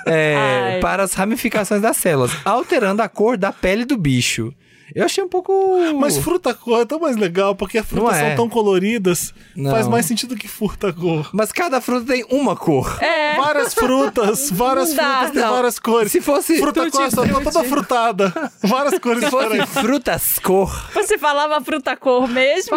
É, 0.06 0.78
para 0.80 1.02
as 1.02 1.14
ramificações 1.14 1.80
das 1.82 1.96
células, 1.96 2.30
alterando 2.44 3.02
a 3.02 3.08
cor 3.08 3.36
da 3.36 3.52
pele 3.52 3.84
do 3.84 3.96
bicho. 3.96 4.52
Eu 4.94 5.04
achei 5.04 5.22
um 5.22 5.28
pouco. 5.28 5.52
Mas 5.98 6.16
fruta 6.18 6.54
cor 6.54 6.80
é 6.80 6.84
tão 6.84 6.98
mais 6.98 7.16
legal, 7.16 7.54
porque 7.54 7.78
as 7.78 7.86
frutas 7.86 8.16
é. 8.16 8.28
são 8.28 8.36
tão 8.36 8.48
coloridas. 8.48 9.34
Não. 9.54 9.70
Faz 9.70 9.88
mais 9.88 10.06
sentido 10.06 10.36
que 10.36 10.48
fruta 10.48 10.92
cor. 10.92 11.30
Mas 11.32 11.52
cada 11.52 11.80
fruta 11.80 12.12
tem 12.12 12.24
uma 12.30 12.56
cor. 12.56 12.98
É. 13.02 13.36
Várias 13.36 13.74
frutas, 13.74 14.50
várias 14.52 14.94
dá, 14.94 15.18
frutas 15.18 15.30
têm 15.32 15.50
várias 15.50 15.78
cores. 15.78 16.12
Se 16.12 16.20
fosse 16.20 16.58
fruta 16.58 16.84
tutti 16.84 16.96
cor, 16.96 17.10
só 17.10 17.26
tá 17.26 17.50
toda 17.50 17.64
frutada. 17.64 18.52
Várias 18.62 18.98
cores 19.00 19.24
Se 19.24 19.30
fosse 19.30 19.48
diferentes. 19.48 19.72
frutas 19.80 20.38
cor, 20.38 20.90
Você 20.94 21.18
falava 21.18 21.60
frutacor 21.64 22.28
mesmo? 22.28 22.76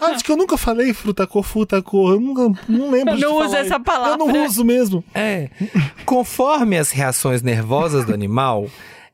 Acho 0.00 0.24
que 0.24 0.32
eu 0.32 0.36
nunca 0.36 0.56
falei 0.56 0.92
fruta 0.92 1.26
cor, 1.26 1.44
fruta 1.44 1.82
cor. 1.82 2.14
Eu 2.14 2.20
nunca, 2.20 2.60
não 2.68 2.90
lembro 2.90 3.14
Eu 3.14 3.16
de 3.16 3.22
não 3.22 3.36
uso 3.36 3.56
essa 3.56 3.80
palavra. 3.80 4.12
Eu 4.12 4.18
não 4.18 4.44
uso 4.44 4.64
mesmo. 4.64 5.04
É. 5.14 5.48
Conforme 6.04 6.76
as 6.78 6.90
reações 6.90 7.42
nervosas 7.42 8.04
do 8.04 8.12
animal, 8.14 8.66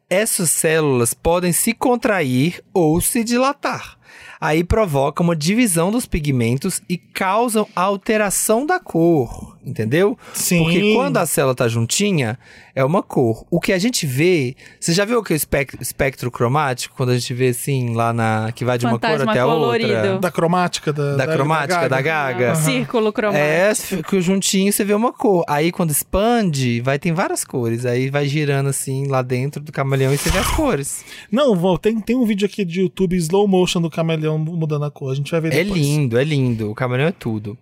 essas 0.09 0.51
células 0.51 1.13
podem 1.13 1.53
se 1.53 1.73
contrair 1.73 2.63
ou 2.73 3.01
se 3.01 3.25
dilatar. 3.25 3.96
Aí 4.41 4.63
provoca 4.63 5.23
uma 5.23 5.35
divisão 5.35 5.91
dos 5.91 6.07
pigmentos 6.07 6.83
e 6.89 6.99
causam 6.99 7.67
alteração 7.75 8.67
da 8.67 8.79
cor, 8.79 9.57
entendeu? 9.65 10.19
Sim. 10.35 10.63
Porque 10.63 10.95
quando 10.95 11.17
a 11.17 11.27
célula 11.27 11.55
tá 11.55 11.69
juntinha, 11.69 12.39
é 12.75 12.85
uma 12.85 13.03
cor. 13.03 13.47
O 13.51 13.59
que 13.59 13.73
a 13.73 13.79
gente 13.79 14.07
vê, 14.07 14.55
você 14.79 14.93
já 14.93 15.05
viu 15.05 15.21
o 15.21 15.23
que 15.23 15.33
é 15.33 15.35
o 15.35 15.37
espectro, 15.37 15.81
espectro 15.81 16.31
cromático? 16.31 16.95
Quando 16.95 17.11
a 17.11 17.19
gente 17.19 17.33
vê 17.33 17.49
assim, 17.49 17.95
lá 17.95 18.13
na. 18.13 18.53
que 18.55 18.65
vai 18.65 18.77
de 18.77 18.85
uma 18.85 18.99
cor 18.99 19.11
Fantasma 19.11 19.33
até 19.33 19.41
a 19.41 19.47
outra. 19.47 20.19
Da 20.19 20.31
cromática 20.31 20.93
da, 20.93 21.17
Da 21.17 21.27
cromática, 21.27 21.89
da 21.89 22.01
gaga. 22.03 22.53
Um 22.53 22.57
Círculo 22.57 23.13
cromático. 23.13 23.43
É, 23.43 24.03
que 24.03 24.21
juntinho 24.21 24.71
você 24.73 24.85
vê 24.85 24.93
uma 24.93 25.13
cor. 25.13 25.45
Aí 25.49 25.73
quando 25.73 25.91
expande, 25.91 26.81
vai 26.81 26.99
tem 26.99 27.13
várias 27.13 27.45
cores. 27.45 27.87
Aí 27.87 28.11
vai 28.11 28.27
girando 28.27 28.69
assim 28.69 29.07
lá 29.07 29.23
dentro 29.23 29.63
do 29.63 29.73
camaleão 29.73 30.13
e 30.13 30.19
você 30.19 30.31
vê 30.31 30.39
as 30.39 30.51
cores. 30.51 31.05
Não, 31.31 31.57
vou, 31.57 31.79
tem, 31.79 31.99
tem 32.01 32.17
um 32.17 32.27
vídeo 32.27 32.47
aqui 32.47 32.65
de 32.65 32.81
YouTube 32.83 33.17
slow 33.17 33.49
motion 33.49 33.81
do 33.81 33.89
camaleão 33.89 34.26
camaleão 34.27 34.39
mudando 34.39 34.85
a 34.85 34.91
cor. 34.91 35.13
A 35.13 35.15
gente 35.15 35.31
vai 35.31 35.41
ver 35.41 35.53
É 35.53 35.63
depois. 35.65 35.81
lindo, 35.81 36.19
é 36.19 36.25
lindo. 36.25 36.71
O 36.71 36.75
camaleão 36.75 37.09
é 37.09 37.13
tudo. 37.13 37.57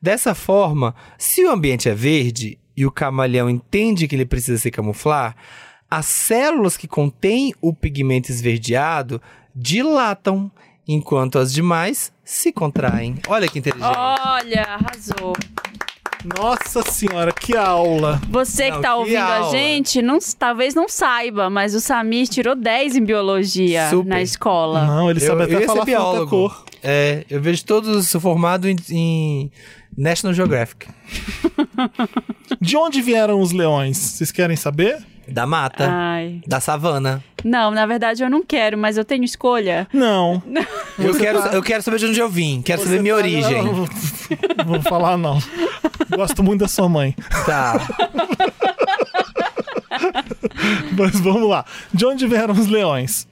Dessa 0.00 0.34
forma, 0.34 0.94
se 1.18 1.44
o 1.44 1.50
ambiente 1.50 1.88
é 1.88 1.94
verde 1.94 2.58
e 2.76 2.84
o 2.86 2.90
camaleão 2.90 3.48
entende 3.48 4.06
que 4.06 4.14
ele 4.14 4.26
precisa 4.26 4.58
se 4.58 4.70
camuflar, 4.70 5.34
as 5.90 6.06
células 6.06 6.76
que 6.76 6.88
contêm 6.88 7.54
o 7.60 7.72
pigmento 7.72 8.30
esverdeado 8.30 9.20
dilatam, 9.54 10.50
enquanto 10.86 11.38
as 11.38 11.52
demais 11.52 12.12
se 12.24 12.52
contraem. 12.52 13.16
Olha 13.28 13.48
que 13.48 13.58
inteligente. 13.58 13.86
Olha, 13.96 14.62
arrasou. 14.62 15.32
Nossa 16.36 16.82
senhora, 16.82 17.32
que 17.32 17.56
aula! 17.56 18.20
Você 18.28 18.70
que 18.70 18.80
tá 18.80 18.92
que 18.92 18.98
ouvindo 18.98 19.16
a 19.18 19.36
aula. 19.36 19.50
gente, 19.56 20.02
não, 20.02 20.18
talvez 20.38 20.74
não 20.74 20.88
saiba, 20.88 21.48
mas 21.48 21.74
o 21.74 21.80
Samir 21.80 22.26
tirou 22.26 22.56
10 22.56 22.96
em 22.96 23.04
biologia 23.04 23.88
Super. 23.90 24.08
na 24.08 24.22
escola. 24.22 24.84
Não, 24.84 25.08
ele 25.10 25.20
sabe 25.20 25.42
eu 25.42 25.44
até 25.44 25.52
ia 25.52 25.58
ser 25.60 25.66
falar 25.66 25.84
fruta 25.84 25.90
biólogo. 25.98 26.30
cor. 26.30 26.64
É, 26.82 27.24
eu 27.30 27.40
vejo 27.40 27.64
todos 27.64 28.10
formados 28.12 28.68
em, 28.68 28.76
em 28.90 29.50
National 29.96 30.34
Geographic. 30.34 30.88
De 32.60 32.76
onde 32.76 33.00
vieram 33.00 33.40
os 33.40 33.52
leões? 33.52 33.96
Vocês 33.96 34.32
querem 34.32 34.56
saber? 34.56 34.98
Da 35.28 35.44
mata, 35.46 35.88
Ai. 35.90 36.40
da 36.46 36.60
savana. 36.60 37.22
Não, 37.44 37.70
na 37.70 37.84
verdade 37.86 38.22
eu 38.22 38.30
não 38.30 38.44
quero, 38.44 38.78
mas 38.78 38.96
eu 38.96 39.04
tenho 39.04 39.24
escolha. 39.24 39.88
Não. 39.92 40.42
Eu 40.98 41.16
quero, 41.18 41.42
tá- 41.42 41.48
eu 41.52 41.62
quero 41.62 41.82
saber 41.82 41.98
de 41.98 42.06
onde 42.06 42.18
eu 42.20 42.28
vim, 42.28 42.62
quero 42.62 42.80
Você 42.80 42.88
saber 42.88 43.02
minha 43.02 43.14
tá- 43.14 43.20
origem. 43.20 43.62
Não, 43.64 43.84
Vou 44.64 44.82
falar 44.82 45.16
não. 45.18 45.38
Gosto 46.14 46.42
muito 46.42 46.60
da 46.60 46.68
sua 46.68 46.88
mãe. 46.88 47.14
Tá. 47.44 47.74
Mas 50.96 51.20
vamos 51.20 51.48
lá. 51.48 51.64
De 51.92 52.04
onde 52.06 52.26
vieram 52.26 52.54
os 52.54 52.66
leões? 52.66 53.26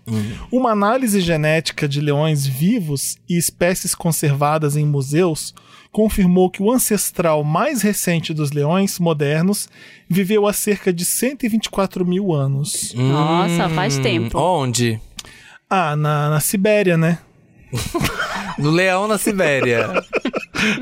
Uma 0.50 0.70
análise 0.72 1.20
genética 1.20 1.88
de 1.88 2.00
leões 2.00 2.46
vivos 2.46 3.16
e 3.28 3.36
espécies 3.36 3.94
conservadas 3.94 4.76
em 4.76 4.84
museus 4.84 5.54
confirmou 5.94 6.50
que 6.50 6.60
o 6.60 6.72
ancestral 6.72 7.44
mais 7.44 7.80
recente 7.80 8.34
dos 8.34 8.50
leões 8.50 8.98
modernos 8.98 9.68
viveu 10.10 10.44
há 10.44 10.52
cerca 10.52 10.92
de 10.92 11.04
124 11.04 12.04
mil 12.04 12.34
anos. 12.34 12.92
Nossa, 12.96 13.68
faz 13.68 13.96
tempo. 13.98 14.36
Onde? 14.36 15.00
Ah, 15.70 15.94
na, 15.94 16.30
na 16.30 16.40
Sibéria, 16.40 16.96
né? 16.96 17.18
No 18.56 18.70
Leão, 18.70 19.08
na 19.08 19.18
Sibéria. 19.18 19.90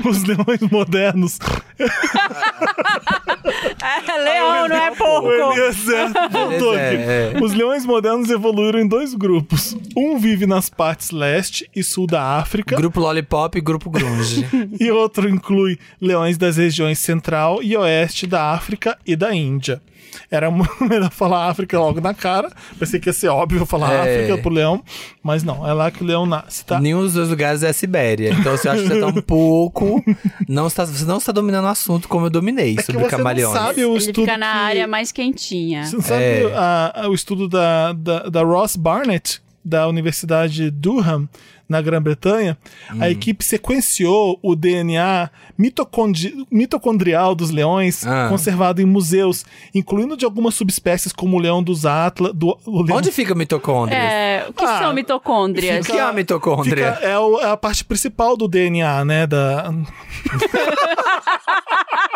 Os 0.05 0.23
leões 0.23 0.61
modernos. 0.71 1.39
É, 3.45 4.17
leão, 4.17 4.67
não 4.67 4.75
é 4.75 4.91
O 4.91 4.95
porco. 4.95 5.27
Eliezer 5.29 6.11
voltou 6.31 6.77
É, 6.77 6.87
aqui. 6.87 6.97
é. 6.97 7.33
Os 7.43 7.53
leões 7.53 7.85
modernos 7.85 8.29
evoluíram 8.29 8.79
em 8.79 8.87
dois 8.87 9.13
grupos. 9.13 9.75
Um 9.95 10.17
vive 10.17 10.45
nas 10.45 10.69
partes 10.69 11.11
leste 11.11 11.69
e 11.75 11.83
sul 11.83 12.07
da 12.07 12.37
África. 12.37 12.75
grupo 12.75 12.99
Lollipop 12.99 13.57
e 13.57 13.61
Grupo 13.61 13.89
Grunge. 13.89 14.47
e 14.79 14.89
outro 14.91 15.29
inclui 15.29 15.77
leões 15.99 16.37
das 16.37 16.57
regiões 16.57 16.99
central 16.99 17.61
e 17.61 17.75
oeste 17.75 18.25
da 18.27 18.51
África 18.51 18.97
e 19.05 19.15
da 19.15 19.33
Índia. 19.35 19.81
Era 20.29 20.49
melhor 20.79 21.09
falar 21.09 21.49
África 21.49 21.79
logo 21.79 21.99
na 21.99 22.13
cara. 22.13 22.51
Pensei 22.77 22.99
que 22.99 23.09
ia 23.09 23.13
ser 23.13 23.29
óbvio 23.29 23.65
falar 23.65 23.91
É. 23.93 24.01
África 24.25 24.37
pro 24.43 24.51
leão, 24.53 24.83
mas 25.23 25.43
não, 25.43 25.67
é 25.67 25.73
lá 25.73 25.89
que 25.89 26.03
o 26.03 26.05
leão 26.05 26.25
nasce, 26.27 26.63
tá? 26.63 26.79
Nenhum 26.79 27.01
dos 27.01 27.13
dois 27.13 27.29
lugares 27.29 27.63
é 27.63 27.69
a 27.69 27.73
Sibéria. 27.73 28.29
Então 28.39 28.55
você 28.55 28.69
acha 28.69 28.83
que 28.83 28.87
você 28.89 28.99
tá 28.99 29.07
um 29.07 29.13
pouco. 29.21 30.03
Não 30.47 30.67
está, 30.67 30.85
você 30.85 31.03
não 31.05 31.17
está 31.17 31.31
dominando 31.31 31.65
o 31.65 31.69
assunto 31.69 32.07
como 32.07 32.27
eu 32.27 32.29
dominei 32.29 32.73
É 32.73 32.75
que 32.75 32.83
sobre 32.83 33.01
você 33.01 33.09
não 33.41 33.41
camaleões. 33.53 33.67
sabe 33.67 33.85
o 33.85 33.89
Ele 33.91 33.97
estudo 33.97 34.21
fica 34.25 34.37
na 34.37 34.51
que- 34.51 34.57
área 34.59 34.87
mais 34.87 35.11
quentinha. 35.11 35.85
Você 35.85 35.95
não 35.95 36.03
sabe 36.03 36.23
É. 36.23 36.53
a- 36.55 36.91
a- 37.03 37.09
o 37.09 37.13
estudo 37.13 37.47
da, 37.47 37.93
da, 37.93 38.19
da 38.29 38.43
Ross 38.43 38.75
Barnett, 38.75 39.41
da 39.65 39.87
Universidade 39.87 40.69
Durham, 40.69 41.27
na 41.69 41.81
Grã-Bretanha? 41.81 42.57
Hum. 42.93 42.97
A 43.01 43.09
equipe 43.09 43.43
sequenciou 43.43 44.37
o 44.43 44.53
DNA 44.55 45.29
mitocondi- 45.57 46.45
mitocondrial 46.51 47.33
dos 47.33 47.49
leões 47.49 48.05
Ah. 48.05 48.27
conservado 48.29 48.81
em 48.81 48.85
museus, 48.85 49.45
incluindo 49.73 50.17
de 50.17 50.25
algumas 50.25 50.53
subespécies 50.55 51.13
como 51.13 51.37
o 51.37 51.39
leão 51.39 51.63
dos 51.63 51.85
Atlas. 51.85 52.33
Do, 52.33 52.57
leão 52.67 52.97
Onde 52.97 53.11
fica 53.13 53.33
mitocôndria? 53.33 53.97
É, 53.97 54.45
o 54.49 54.53
que 54.53 54.65
Ah, 54.65 54.79
são 54.79 54.93
mitocôndrias? 54.93 55.85
O 55.87 55.89
que 55.91 55.97
é 55.97 56.01
a 56.01 56.11
mitocôndria? 56.11 56.93
Fica- 56.95 57.07
é, 57.07 57.17
o- 57.17 57.39
é 57.39 57.49
a 57.51 57.57
parte 57.57 57.85
principal 57.85 58.35
do 58.35 58.47
DNA, 58.49 59.05
né? 59.05 59.25
Da... 59.25 59.71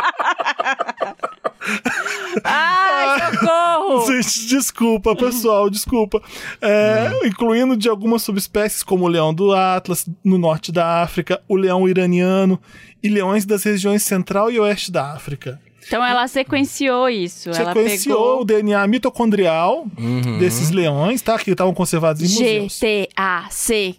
Ai, 2.43 3.31
socorro! 3.31 4.05
Gente, 4.07 4.47
desculpa, 4.47 5.15
pessoal, 5.15 5.69
desculpa. 5.69 6.21
É, 6.61 7.25
Incluindo 7.25 7.75
de 7.75 7.89
algumas 7.89 8.21
subespécies 8.21 8.83
como 8.83 9.05
o 9.05 9.07
leão 9.07 9.33
do 9.33 9.53
Atlas, 9.53 10.07
no 10.23 10.37
norte 10.37 10.71
da 10.71 11.01
África, 11.01 11.41
o 11.47 11.55
leão 11.55 11.87
iraniano 11.87 12.59
e 13.01 13.09
leões 13.09 13.45
das 13.45 13.63
regiões 13.63 14.03
central 14.03 14.51
e 14.51 14.59
oeste 14.59 14.91
da 14.91 15.11
África. 15.13 15.59
Então 15.85 16.03
ela 16.05 16.27
sequenciou 16.27 17.09
isso. 17.09 17.49
ela 17.49 17.73
Sequenciou 17.73 18.17
pegou 18.17 18.41
o 18.41 18.45
DNA 18.45 18.85
mitocondrial 18.87 19.87
Uhum. 19.97 20.37
desses 20.37 20.69
leões, 20.69 21.21
tá? 21.21 21.37
Que 21.39 21.51
estavam 21.51 21.73
conservados 21.73 22.21
em 22.21 22.27
museus. 22.27 22.77
GTA-C. 22.79 23.95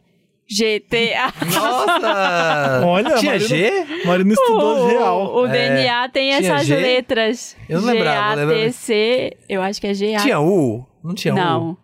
GTA. 0.49 1.33
Nossa! 1.55 2.81
Olha, 2.87 3.15
Tinha 3.17 3.33
Marina- 3.33 3.49
G? 3.49 3.87
Marina 4.05 4.33
estudou 4.33 4.79
O, 4.79 4.87
real. 4.87 5.35
o 5.37 5.47
É, 5.47 5.51
DNA 5.51 6.09
tem 6.09 6.33
essas 6.33 6.67
G? 6.67 6.77
letras. 6.77 7.57
Eu 7.69 7.81
não 7.81 7.89
lembrava. 7.93 8.47
GATC, 8.47 9.37
eu 9.49 9.61
acho 9.63 9.81
que 9.81 9.87
é 9.87 9.93
GA. 9.95 10.19
Tinha 10.23 10.41
U? 10.41 10.87
Não 11.05 11.15
tinha 11.15 11.35
U? 11.35 11.37
Não. 11.37 11.77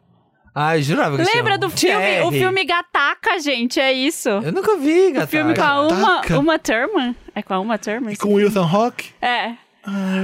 Ai, 0.57 0.83
jurava 0.83 1.17
que 1.17 1.25
Lembra 1.35 1.59
tinha 1.59 1.59
do 1.59 1.71
filme? 1.71 2.21
O 2.23 2.29
R. 2.31 2.39
filme 2.39 2.65
Gataca, 2.65 3.41
gente, 3.41 3.81
é 3.81 3.93
isso. 3.93 4.29
Eu 4.29 4.53
nunca 4.53 4.77
vi, 4.77 5.11
gata. 5.11 5.27
O 5.27 5.29
filme 5.29 5.53
com 5.55 5.63
a 5.63 5.81
Uma, 5.83 6.11
Gataca? 6.17 6.39
Uma 6.39 6.59
Thurman. 6.61 7.17
É 7.35 7.43
com 7.43 7.55
a 7.55 7.59
Uma 7.61 7.77
Thurman? 7.77 8.13
E 8.13 8.17
com 8.17 8.35
o 8.35 8.41
Ethan 8.41 8.63
Hawke? 8.65 9.11
É. 9.21 9.53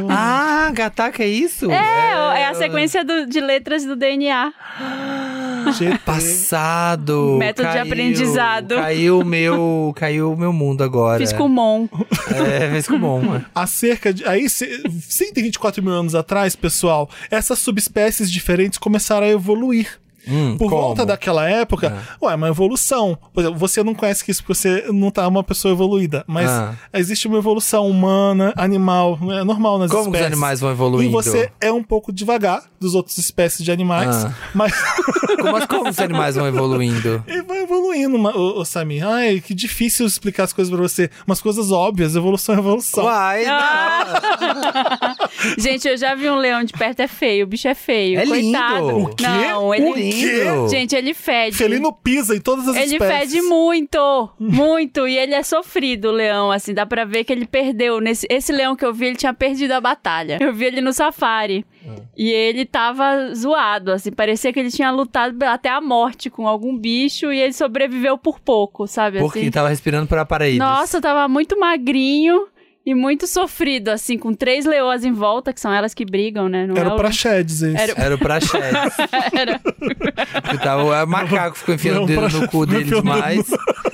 Ah, 0.09 0.71
Gataca 0.73 1.23
é 1.23 1.27
isso? 1.27 1.71
É, 1.71 2.41
é 2.43 2.47
a 2.47 2.55
sequência 2.55 3.05
do- 3.05 3.27
de 3.27 3.41
letras 3.41 3.85
do 3.85 3.95
DNA. 3.97 4.53
GT. 5.73 5.99
Passado. 6.05 7.37
Método 7.39 7.69
de 7.69 7.75
caiu, 7.75 7.87
aprendizado. 7.87 8.75
Caiu 8.77 9.19
o 9.21 9.25
meu, 9.25 9.93
caiu 9.97 10.37
meu 10.37 10.53
mundo 10.53 10.83
agora. 10.83 11.19
Fiz 11.19 11.33
com 11.33 11.49
Mon. 11.49 11.87
É, 12.29 12.71
fez 12.71 12.87
com 12.87 12.99
bom. 12.99 13.41
Há 13.55 13.67
cerca 13.67 14.13
de. 14.13 14.25
Aí, 14.27 14.49
ce- 14.49 14.83
124 15.09 15.83
mil 15.83 15.93
anos 15.93 16.15
atrás, 16.15 16.55
pessoal, 16.57 17.09
essas 17.31 17.59
subespécies 17.59 18.31
diferentes 18.31 18.79
começaram 18.79 19.27
a 19.27 19.31
evoluir. 19.31 19.99
Hum, 20.29 20.57
Por 20.59 20.69
como? 20.69 20.83
volta 20.83 21.07
daquela 21.07 21.49
época, 21.49 21.97
ué, 22.23 22.35
uma 22.35 22.49
evolução. 22.49 23.17
Por 23.33 23.41
exemplo, 23.41 23.59
você 23.59 23.83
não 23.83 23.95
conhece 23.95 24.25
isso 24.31 24.43
porque 24.43 24.55
você 24.55 24.85
não 24.93 25.11
tá 25.11 25.27
uma 25.27 25.43
pessoa 25.43 25.73
evoluída, 25.73 26.25
mas 26.27 26.49
Ah. 26.51 26.75
existe 26.93 27.27
uma 27.29 27.39
evolução 27.39 27.89
humana, 27.89 28.53
animal, 28.57 29.19
é 29.33 29.43
normal 29.45 29.79
nas 29.79 29.91
Como 29.91 30.05
que 30.05 30.09
os 30.11 30.15
espécies. 30.15 30.33
animais 30.33 30.61
vão 30.61 30.71
evoluindo? 30.71 31.11
E 31.11 31.13
você 31.13 31.51
é 31.61 31.73
um 31.73 31.83
pouco 31.83 32.13
devagar 32.13 32.63
dos 32.81 32.95
outros 32.95 33.17
espécies 33.19 33.65
de 33.65 33.71
animais, 33.73 34.25
Ah. 34.25 34.35
mas 34.55 34.73
Como, 35.41 35.53
mas 35.53 35.65
como 35.67 35.89
os 35.89 35.99
animais 35.99 36.35
vão 36.37 36.47
evoluindo? 36.47 37.25
ele 37.27 37.43
vai 37.43 37.63
evoluindo, 37.63 38.17
ô, 38.19 38.61
ô, 38.61 38.65
Samir. 38.65 39.07
Ai, 39.07 39.41
que 39.41 39.55
difícil 39.55 40.07
explicar 40.07 40.45
as 40.45 40.53
coisas 40.53 40.73
pra 40.73 40.83
você. 40.83 41.11
Umas 41.27 41.41
coisas 41.41 41.71
óbvias, 41.71 42.15
evolução 42.17 42.55
é 42.55 42.59
evolução. 42.59 43.05
Uai, 43.05 43.45
não. 43.45 43.61
Gente, 45.59 45.89
eu 45.89 45.97
já 45.97 46.15
vi 46.15 46.29
um 46.29 46.37
leão 46.37 46.63
de 46.65 46.73
perto, 46.73 47.01
é 47.01 47.07
feio. 47.09 47.45
O 47.45 47.49
bicho 47.49 47.69
é 47.69 47.75
feio. 47.75 48.19
É 48.19 48.25
lindo. 48.25 48.59
Coitado. 48.59 48.99
O 48.99 49.15
quê? 49.15 49.25
Não, 49.27 49.75
ele. 49.75 49.85
O 49.85 49.95
quê? 49.95 50.01
Lindo. 50.01 50.69
Gente, 50.69 50.97
ele 50.97 51.15
fede. 51.15 51.57
Felino 51.57 51.93
pisa 51.93 52.37
em 52.37 52.41
todas 52.41 52.69
as 52.69 52.77
Ele 52.77 52.97
espécies. 52.97 53.33
fede 53.33 53.43
muito, 53.43 54.31
muito. 54.39 55.07
E 55.07 55.17
ele 55.17 55.35
é 55.35 55.43
sofrido, 55.43 56.09
o 56.09 56.13
leão, 56.13 56.51
assim. 56.51 56.75
Dá 56.75 56.85
pra 56.87 57.05
ver 57.05 57.25
que 57.25 57.33
ele 57.33 57.47
perdeu. 57.47 58.01
Nesse, 58.01 58.27
esse 58.31 58.53
leão 58.53 58.77
que 58.77 58.85
eu 58.85 58.93
vi, 58.93 59.07
ele 59.07 59.17
tinha 59.17 59.35
perdido 59.35 59.73
a 59.73 59.81
batalha. 59.81 60.39
Eu 60.41 60.53
vi 60.53 60.67
ele 60.67 60.81
no 60.81 60.93
safari. 60.93 61.65
E 62.17 62.31
ele 62.31 62.65
tava 62.67 63.35
zoado, 63.35 63.93
assim. 63.93 64.13
Parecia 64.13 64.53
que 64.53 64.61
ele 64.61 64.71
tinha 64.71 64.91
lutado 64.91 65.43
até 65.45 65.69
a 65.71 65.81
morte 65.81 66.29
com 66.29 66.47
algum 66.47 66.77
bicho 66.77 67.33
e 67.33 67.41
ele 67.41 67.53
sobreviveu 67.53 68.19
por 68.19 68.39
pouco, 68.41 68.87
sabe? 68.87 69.19
Porque 69.19 69.41
assim. 69.41 69.51
tava 69.51 69.69
respirando 69.69 70.07
por 70.07 70.19
aparelhos. 70.19 70.59
Nossa, 70.59 71.01
tava 71.01 71.27
muito 71.29 71.59
magrinho 71.59 72.47
e 72.85 72.95
muito 72.95 73.27
sofrido, 73.27 73.89
assim, 73.91 74.17
com 74.19 74.33
três 74.33 74.65
leoas 74.65 75.05
em 75.05 75.13
volta, 75.13 75.53
que 75.53 75.61
são 75.61 75.73
elas 75.73 75.93
que 75.93 76.05
brigam, 76.05 76.49
né? 76.49 76.67
Não 76.67 76.75
Era 76.77 76.89
é 76.91 76.93
o 76.93 76.97
Praxedes 76.97 77.61
esse. 77.63 77.77
Era- 77.81 77.93
Era 77.97 78.15
o 78.15 78.19
Praxedes. 78.19 78.71
Era. 79.33 79.59
Que 80.51 80.59
tava, 80.59 81.05
o 81.05 81.07
macaco 81.07 81.59
ficou 81.59 81.75
enfiando 81.75 82.03
o 82.03 82.07
dedo 82.07 82.29
no 82.41 82.49
cu 82.49 82.65
dele 82.67 82.85
demais. 82.85 83.47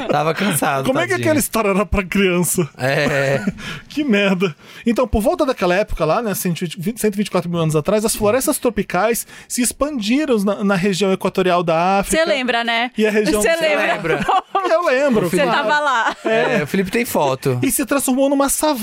Tava 0.09 0.33
cansado. 0.35 0.87
Como 0.87 0.99
é 0.99 1.02
que 1.02 1.09
tadinho. 1.11 1.26
aquela 1.26 1.38
história 1.38 1.69
era 1.71 1.85
pra 1.85 2.02
criança? 2.05 2.69
É. 2.78 3.40
Que 3.88 4.05
merda. 4.05 4.55
Então, 4.85 5.09
por 5.09 5.23
volta 5.23 5.47
daquela 5.47 5.75
época 5.75 6.05
lá, 6.05 6.21
né, 6.21 6.35
120 6.35 6.99
124 7.00 7.49
mil 7.50 7.59
anos 7.59 7.75
atrás, 7.75 8.05
as 8.05 8.14
florestas 8.14 8.59
tropicais 8.59 9.26
se 9.49 9.62
expandiram 9.62 10.37
na, 10.45 10.62
na 10.62 10.75
região 10.75 11.11
equatorial 11.12 11.62
da 11.62 12.00
África. 12.00 12.23
Você 12.23 12.28
lembra, 12.28 12.62
né? 12.62 12.90
E 12.97 13.07
a 13.07 13.11
região 13.11 13.40
Você 13.40 13.49
lembra? 13.57 13.95
Lembra? 13.95 14.26
Eu 14.71 14.85
lembro. 14.85 15.31
Você 15.31 15.38
tava 15.38 15.78
lá. 15.81 16.14
É, 16.26 16.62
o 16.62 16.66
Felipe 16.66 16.90
tem 16.90 17.07
foto. 17.07 17.59
E 17.62 17.71
se 17.71 17.87
transformou 17.87 18.28
numa 18.28 18.50
savana, 18.50 18.75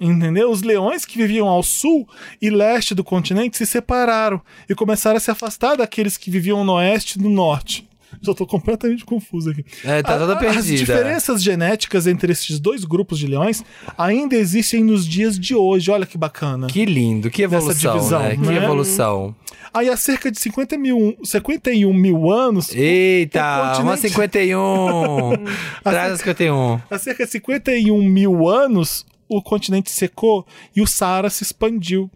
entendeu? 0.00 0.50
Os 0.50 0.62
leões 0.62 1.04
que 1.04 1.16
viviam 1.16 1.48
ao 1.48 1.62
sul 1.62 2.08
e 2.40 2.50
leste 2.50 2.94
do 2.94 3.02
continente 3.04 3.56
se 3.56 3.66
separaram 3.66 4.40
e 4.68 4.74
começaram 4.74 5.16
a 5.16 5.20
se 5.20 5.30
afastar 5.30 5.76
daqueles 5.76 6.16
que 6.16 6.30
viviam 6.30 6.64
no 6.64 6.74
oeste 6.74 7.18
e 7.18 7.22
no 7.22 7.28
norte. 7.30 7.88
Já 8.20 8.34
tô 8.34 8.46
completamente 8.46 9.04
confuso 9.06 9.50
aqui. 9.50 9.64
É, 9.82 10.02
tá 10.02 10.18
toda 10.18 10.34
A- 10.34 10.36
perdida. 10.36 10.60
As 10.60 10.66
diferenças 10.66 11.42
genéticas 11.42 12.06
entre 12.06 12.30
esses 12.30 12.60
dois 12.60 12.84
grupos 12.84 13.18
de 13.18 13.26
leões 13.26 13.64
ainda 13.96 14.36
existem 14.36 14.84
nos 14.84 15.06
dias 15.06 15.38
de 15.38 15.54
hoje. 15.54 15.90
Olha 15.90 16.04
que 16.04 16.18
bacana. 16.18 16.66
Que 16.66 16.84
lindo, 16.84 17.30
que 17.30 17.42
evolução, 17.42 17.96
divisão, 17.96 18.22
né? 18.22 18.36
Que 18.36 18.42
né? 18.42 18.56
evolução. 18.62 19.34
Aí 19.72 19.88
há 19.88 19.96
cerca 19.96 20.30
de 20.30 20.38
50 20.38 20.76
mil, 20.76 21.16
51 21.24 21.92
mil 21.94 22.30
anos, 22.30 22.70
Eita, 22.74 23.78
uma 23.80 23.96
51. 23.96 25.32
Traz 25.82 26.12
a 26.12 26.16
51. 26.18 26.80
há 26.90 26.98
cerca 26.98 27.24
de 27.24 27.30
51 27.32 28.02
mil 28.02 28.46
anos, 28.46 29.06
o 29.36 29.42
continente 29.42 29.90
secou 29.90 30.46
e 30.74 30.80
o 30.82 30.86
Saara 30.86 31.30
se 31.30 31.42
expandiu, 31.42 32.10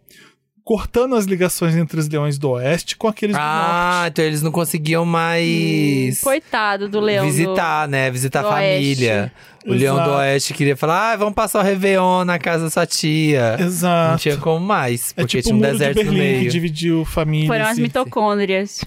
cortando 0.65 1.15
as 1.15 1.25
ligações 1.27 1.77
entre 1.77 1.99
os 2.01 2.09
leões 2.09 2.39
do 2.39 2.51
oeste 2.51 2.97
com 2.97 3.07
aqueles 3.07 3.37
do 3.37 3.39
norte. 3.41 3.55
Ah, 3.55 4.05
então 4.09 4.25
eles 4.25 4.43
não 4.43 4.51
conseguiam 4.51 5.05
mais 5.05 6.21
Coitado 6.21 6.89
do 6.89 6.99
leão. 7.01 7.25
do- 7.25 7.31
visitar, 7.31 7.87
né? 7.89 8.11
Visitar 8.11 8.43
do 8.43 8.49
a 8.49 8.53
família. 8.53 9.33
O 9.65 9.73
leão 9.73 9.97
do 9.97 10.01
Exato. 10.03 10.17
oeste 10.19 10.55
queria 10.55 10.77
falar, 10.77 11.13
ah, 11.13 11.17
vamos 11.17 11.35
passar 11.35 11.61
o 11.61 11.63
Réveillon 11.63 12.25
na 12.25 12.39
casa 12.39 12.65
da 12.65 12.71
sua 12.71 12.87
tia. 12.87 13.57
Não 13.59 13.67
Exato. 13.67 14.23
tinha 14.23 14.37
como 14.37 14.65
mais, 14.65 15.13
É 15.17 15.23
porque 15.23 15.39
tipo 15.41 15.43
tinha 15.49 15.55
o 15.55 15.57
um 15.57 15.61
muro 15.61 15.73
de 15.73 15.79
deserto 15.79 15.97
no 15.99 16.05
Berlim 16.13 16.19
que 16.35 16.39
meio. 16.39 16.51
dividiu 16.51 17.05
famílias. 17.05 17.49
Foram 17.49 17.67
as 17.67 17.79
e- 17.79 17.83
mitocôndrias. 17.83 18.81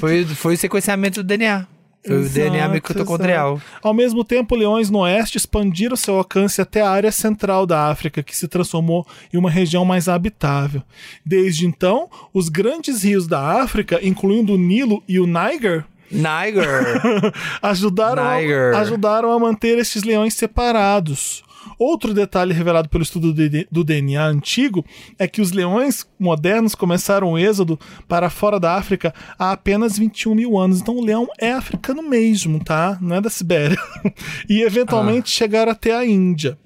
Foi, 0.00 0.24
foi 0.26 0.54
o 0.54 0.58
sequenciamento 0.58 1.22
do 1.22 1.26
DNA. 1.26 1.66
Foi 2.06 2.16
o 2.16 2.20
Exato, 2.20 2.50
DNA 2.50 2.68
mitocondrial. 2.68 3.60
Ao 3.82 3.92
mesmo 3.92 4.24
tempo, 4.24 4.54
leões 4.54 4.88
no 4.88 5.00
oeste 5.00 5.36
expandiram 5.36 5.96
seu 5.96 6.16
alcance 6.16 6.60
até 6.60 6.80
a 6.80 6.90
área 6.90 7.12
central 7.12 7.66
da 7.66 7.88
África, 7.88 8.22
que 8.22 8.36
se 8.36 8.48
transformou 8.48 9.06
em 9.32 9.36
uma 9.36 9.50
região 9.50 9.84
mais 9.84 10.08
habitável. 10.08 10.82
Desde 11.24 11.66
então, 11.66 12.08
os 12.32 12.48
grandes 12.48 13.02
rios 13.02 13.26
da 13.26 13.62
África, 13.62 13.98
incluindo 14.02 14.54
o 14.54 14.58
Nilo 14.58 15.02
e 15.08 15.20
o 15.20 15.26
Niger, 15.26 15.84
Niger. 16.10 17.00
ajudaram, 17.60 18.40
Niger. 18.40 18.74
ajudaram 18.76 19.30
a 19.30 19.38
manter 19.38 19.78
estes 19.78 20.02
leões 20.02 20.34
separados. 20.34 21.44
Outro 21.78 22.14
detalhe 22.14 22.52
revelado 22.52 22.88
pelo 22.88 23.02
estudo 23.02 23.32
do 23.70 23.84
DNA 23.84 24.24
antigo 24.24 24.84
é 25.18 25.26
que 25.26 25.40
os 25.40 25.52
leões 25.52 26.06
modernos 26.18 26.74
começaram 26.74 27.32
o 27.32 27.38
êxodo 27.38 27.78
para 28.06 28.30
fora 28.30 28.60
da 28.60 28.74
África 28.74 29.14
há 29.38 29.52
apenas 29.52 29.98
21 29.98 30.34
mil 30.34 30.58
anos. 30.58 30.80
Então 30.80 30.96
o 30.96 31.04
leão 31.04 31.28
é 31.38 31.52
africano 31.52 32.02
mesmo, 32.02 32.62
tá? 32.62 32.98
Não 33.00 33.16
é 33.16 33.20
da 33.20 33.30
Sibéria. 33.30 33.78
e 34.48 34.62
eventualmente 34.62 35.30
chegaram 35.30 35.72
até 35.72 35.94
a 35.94 36.04
Índia. 36.04 36.58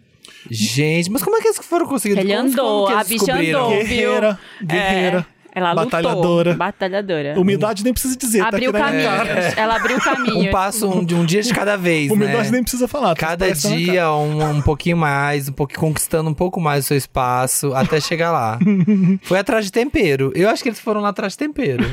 Gente, 0.50 1.10
mas 1.10 1.22
como 1.22 1.36
é 1.36 1.40
que 1.40 1.48
eles 1.48 1.58
foram 1.58 1.86
conseguindo? 1.86 2.20
Ele 2.20 2.34
como, 2.34 2.48
andou, 2.48 2.86
como 2.86 2.86
que 2.86 3.00
a 3.00 3.04
bicha 3.04 3.34
andou. 3.34 3.70
Guerreira, 3.70 4.38
guerreira. 4.62 5.26
É, 5.54 5.58
ela 5.60 5.72
lutou. 5.72 5.84
batalhadora. 5.84 6.54
Batalhadora. 6.54 7.34
Humildade 7.38 7.84
nem 7.84 7.92
precisa 7.92 8.16
dizer, 8.16 8.40
Abriu 8.40 8.72
tá 8.72 8.78
na 8.78 8.90
minha 8.90 9.08
caminhos. 9.16 9.26
cara. 9.54 9.60
Ela 9.60 9.76
abriu 9.76 10.00
caminhos. 10.00 10.46
Um 10.46 10.50
passo 10.50 10.88
um, 10.90 11.04
de 11.04 11.14
um 11.14 11.24
dia 11.24 11.42
de 11.42 11.52
cada 11.52 11.76
vez, 11.76 12.10
Humildade 12.12 12.44
né? 12.46 12.50
nem 12.52 12.62
precisa 12.62 12.88
falar. 12.88 13.14
Cada 13.14 13.46
na 13.48 13.54
cara. 13.54 13.76
dia 13.76 14.10
um, 14.12 14.50
um 14.56 14.62
pouquinho 14.62 14.96
mais, 14.96 15.48
um 15.48 15.52
pouquinho 15.52 15.80
conquistando 15.80 16.30
um 16.30 16.34
pouco 16.34 16.60
mais 16.60 16.84
o 16.84 16.88
seu 16.88 16.96
espaço 16.96 17.74
até 17.74 18.00
chegar 18.00 18.32
lá. 18.32 18.58
Foi 19.22 19.38
atrás 19.38 19.64
de 19.66 19.72
tempero. 19.72 20.32
Eu 20.34 20.48
acho 20.48 20.62
que 20.62 20.68
eles 20.70 20.80
foram 20.80 21.00
lá 21.00 21.10
atrás 21.10 21.32
de 21.34 21.38
tempero. 21.38 21.84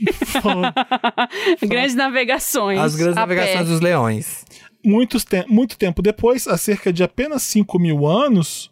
Grandes 1.62 1.94
navegações. 1.94 2.78
As 2.78 2.96
grandes 2.96 3.16
navegações 3.16 3.58
pé. 3.58 3.64
dos 3.64 3.80
leões. 3.80 4.44
Muitos 4.84 5.24
te- 5.24 5.46
muito 5.48 5.78
tempo 5.78 6.02
depois, 6.02 6.46
há 6.46 6.56
cerca 6.58 6.92
de 6.92 7.02
apenas 7.02 7.42
5 7.42 7.78
mil 7.78 8.06
anos, 8.06 8.70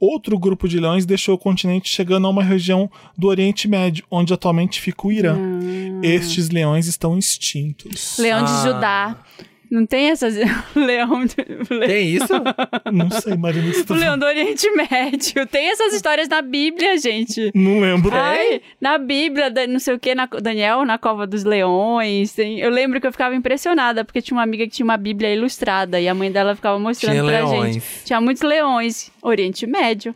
outro 0.00 0.38
grupo 0.38 0.68
de 0.68 0.78
leões 0.80 1.06
deixou 1.06 1.34
o 1.34 1.38
continente 1.38 1.88
chegando 1.88 2.26
a 2.26 2.30
uma 2.30 2.42
região 2.42 2.90
do 3.16 3.28
Oriente 3.28 3.66
Médio, 3.68 4.04
onde 4.10 4.32
atualmente 4.32 4.80
fica 4.80 5.06
o 5.06 5.12
Irã. 5.12 5.36
Estes 6.02 6.48
leões 6.50 6.86
estão 6.86 7.18
extintos. 7.18 8.16
Leão 8.18 8.44
de 8.44 8.50
Ah. 8.50 8.62
Judá. 8.64 9.16
Não 9.70 9.84
tem 9.86 10.10
essas. 10.10 10.34
Leão. 10.76 11.24
de- 11.24 11.34
le- 11.74 11.86
Tem 11.86 12.08
isso? 12.14 12.32
Não 12.92 13.10
sei, 13.10 13.36
Marina, 13.36 13.72
se 13.72 13.84
tu... 13.84 13.94
O 13.94 13.96
leão 13.96 14.16
do 14.18 14.24
Oriente 14.24 14.70
Médio. 14.70 15.46
Tem 15.46 15.68
essas 15.70 15.92
histórias 15.92 16.28
na 16.28 16.40
Bíblia, 16.42 16.96
gente. 16.98 17.50
Não 17.54 17.80
lembro. 17.80 18.14
Ai, 18.14 18.60
na 18.80 18.96
Bíblia, 18.98 19.52
não 19.68 19.78
sei 19.78 19.94
o 19.94 19.98
que, 19.98 20.14
na, 20.14 20.26
Daniel, 20.26 20.84
na 20.84 20.98
Cova 20.98 21.26
dos 21.26 21.42
Leões. 21.44 22.32
tem- 22.32 22.60
eu 22.60 22.70
lembro 22.70 23.00
que 23.00 23.06
eu 23.06 23.12
ficava 23.12 23.34
impressionada, 23.34 24.04
porque 24.04 24.22
tinha 24.22 24.36
uma 24.36 24.44
amiga 24.44 24.64
que 24.64 24.70
tinha 24.72 24.84
uma 24.84 24.96
Bíblia 24.96 25.34
ilustrada 25.34 26.00
e 26.00 26.08
a 26.08 26.14
mãe 26.14 26.30
dela 26.30 26.54
ficava 26.54 26.78
mostrando 26.78 27.12
Tinha 27.12 27.24
pra 27.24 27.48
leões. 27.50 27.74
gente. 27.74 27.86
Tinha 28.04 28.20
muitos 28.20 28.42
leões. 28.42 29.10
Oriente 29.22 29.66
Médio. 29.66 30.14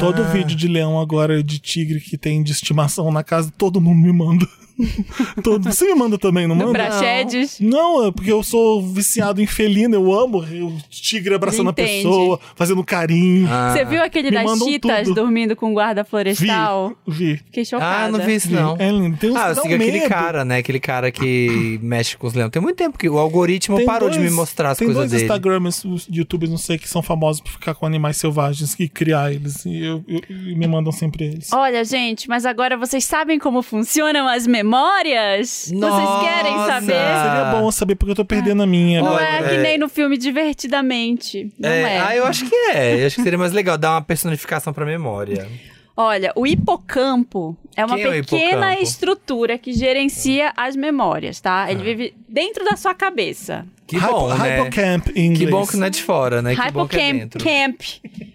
Todo 0.00 0.22
Ah. 0.22 0.26
vídeo 0.26 0.56
de 0.56 0.66
leão 0.68 0.98
agora, 0.98 1.42
de 1.42 1.58
tigre 1.58 2.00
que 2.00 2.16
tem 2.16 2.42
de 2.42 2.52
estimação 2.52 3.10
na 3.12 3.22
casa, 3.22 3.52
todo 3.58 3.80
mundo 3.80 4.00
me 4.00 4.12
manda. 4.12 4.46
todo... 5.42 5.64
Você 5.72 5.86
me 5.86 5.94
manda 5.94 6.18
também, 6.18 6.46
não 6.46 6.54
manda? 6.54 6.72
Praxedes. 6.72 7.58
Não, 7.60 8.06
é 8.06 8.12
porque 8.12 8.30
eu 8.32 8.42
sou 8.42 8.82
viciado 8.86 9.40
em 9.42 9.46
felino, 9.46 9.94
eu 9.94 10.12
amo 10.12 10.38
o 10.38 10.78
tigre 10.90 11.34
abraçando 11.34 11.70
a 11.70 11.72
pessoa, 11.72 12.38
fazendo 12.54 12.82
carinho. 12.84 13.48
Ah. 13.50 13.72
Você 13.72 13.84
viu 13.84 14.02
aquele 14.02 14.30
Me 14.30 14.36
das 14.44 14.58
chitas 14.58 15.02
tudo. 15.08 15.14
dormindo 15.14 15.56
com 15.56 15.70
o 15.70 15.74
guarda 15.74 16.04
florestal? 16.04 16.92
Vi, 17.06 17.26
vi. 17.32 17.36
Fiquei 17.38 17.64
chocada. 17.64 18.06
Ah, 18.06 18.10
não 18.10 18.24
vi 18.24 18.34
isso 18.34 18.50
não. 18.52 18.76
É 18.78 18.90
lindo. 18.90 19.16
Tem 19.16 19.30
uns 19.30 19.36
Ah, 19.36 19.44
que 19.44 19.50
eu 19.58 19.62
sigo 19.62 19.74
aquele 19.74 19.92
medo. 19.92 20.08
cara, 20.08 20.44
né? 20.44 20.58
Aquele 20.58 20.80
cara 20.80 21.10
que 21.10 21.78
mexe 21.82 22.16
com 22.16 22.26
os 22.26 22.34
leões. 22.34 22.50
Tem 22.50 22.62
muito 22.62 22.76
tempo 22.76 22.98
que 22.98 23.08
o 23.08 23.18
algoritmo 23.18 23.76
Tem 23.76 23.86
parou 23.86 24.08
de 24.10 24.18
me 24.18 24.24
dois- 24.24 24.34
mostrar 24.36 24.70
as 24.70 24.78
tem 24.78 24.86
coisas 24.86 25.00
dois 25.10 25.10
dele. 25.12 25.24
Instagrams, 25.24 25.84
os 25.84 26.08
youtubers, 26.10 26.50
não 26.50 26.58
sei, 26.58 26.78
que 26.78 26.88
são 26.88 27.02
famosos 27.02 27.40
por 27.40 27.50
ficar 27.50 27.74
com 27.74 27.84
animais 27.86 28.16
selvagens 28.16 28.74
e 28.78 28.88
criar 28.88 29.32
eles. 29.32 29.64
E, 29.66 29.84
eu, 29.84 30.04
eu- 30.06 30.20
e 30.30 30.54
me 30.54 30.66
mandam 30.66 30.92
sempre 30.92 31.24
eles. 31.24 31.52
Olha, 31.52 31.84
gente, 31.84 32.28
mas 32.28 32.46
agora 32.46 32.76
vocês 32.76 33.04
sabem 33.04 33.38
como 33.38 33.62
funcionam 33.62 34.28
as 34.28 34.46
memórias? 34.46 34.67
Vocês 34.68 35.70
querem 35.72 36.54
Nossa! 36.56 36.72
saber? 36.72 36.86
Seria 36.92 37.52
bom 37.60 37.70
saber 37.70 37.94
porque 37.96 38.10
eu 38.12 38.16
tô 38.16 38.24
perdendo 38.24 38.62
a 38.62 38.66
minha. 38.66 39.00
Não 39.00 39.08
agora. 39.08 39.24
é 39.24 39.42
que 39.48 39.54
é. 39.54 39.62
nem 39.62 39.78
no 39.78 39.88
filme 39.88 40.16
Divertidamente. 40.18 41.50
Não 41.58 41.68
é. 41.68 41.94
É, 41.96 42.00
Ah, 42.00 42.16
eu 42.16 42.24
acho 42.26 42.48
que 42.48 42.54
é. 42.54 43.02
Eu 43.02 43.06
acho 43.06 43.16
que 43.16 43.22
seria 43.22 43.38
mais 43.38 43.52
legal 43.52 43.76
dar 43.78 43.92
uma 43.92 44.02
personificação 44.02 44.72
pra 44.72 44.84
memória. 44.84 45.48
Olha, 45.96 46.32
o 46.36 46.46
hipocampo 46.46 47.56
é 47.76 47.84
uma 47.84 47.96
Quem 47.96 48.04
é 48.06 48.10
pequena 48.22 48.48
hipocampo? 48.72 48.82
estrutura 48.82 49.58
que 49.58 49.72
gerencia 49.72 50.52
as 50.56 50.76
memórias, 50.76 51.40
tá? 51.40 51.66
Ele 51.70 51.82
vive 51.82 52.14
dentro 52.28 52.64
da 52.64 52.76
sua 52.76 52.94
cabeça. 52.94 53.66
Que 53.86 53.98
bom, 53.98 54.28
Hypo- 54.28 54.42
né? 54.42 54.60
Hipocamp 54.60 55.08
em 55.16 55.26
inglês. 55.26 55.38
Que 55.38 55.46
bom 55.50 55.66
que 55.66 55.76
não 55.76 55.86
é 55.86 55.90
de 55.90 56.02
fora, 56.02 56.40
né? 56.40 56.54
Que 56.54 56.70
bom 56.70 56.86
que 56.86 57.00
é 57.00 57.12
dentro. 57.12 57.42
camp. 57.42 57.80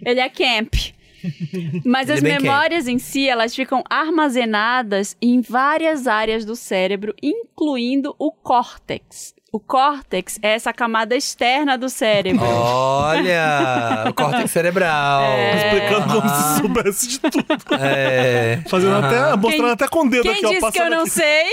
Ele 0.06 0.20
é 0.20 0.28
camp. 0.30 0.74
Mas 1.86 2.10
as 2.10 2.22
memórias 2.22 2.88
em 2.88 2.98
si, 2.98 3.28
elas 3.28 3.56
ficam 3.56 3.84
armazenadas 3.90 5.16
em 5.22 5.42
várias 5.42 6.08
áreas 6.08 6.46
do 6.46 6.56
cérebro, 6.56 7.16
incluindo 7.22 8.16
o 8.18 8.32
córtex. 8.32 9.34
O 9.56 9.60
córtex 9.60 10.40
é 10.42 10.56
essa 10.56 10.74
camada 10.74 11.16
externa 11.16 11.78
do 11.78 11.88
cérebro. 11.88 12.44
Olha! 12.44 14.06
o 14.10 14.14
córtex 14.14 14.50
cerebral. 14.50 15.22
Explicando 15.56 16.14
como 16.16 16.28
se 16.30 16.58
soubesse 16.60 17.08
de 17.08 17.20
tudo. 17.20 17.46
É. 17.80 18.60
Fazendo 18.68 18.96
Aham. 18.96 19.06
até, 19.08 19.36
mostrando 19.38 19.72
até 19.74 19.88
com 19.88 20.08
o 20.08 20.10
dedo 20.10 20.24
Quem 20.24 20.32
aqui, 20.32 20.46
ó. 20.48 20.50
disse 20.50 20.72
que 20.72 20.80
eu 20.82 20.90
não 20.90 21.02
aqui. 21.02 21.10
sei? 21.12 21.46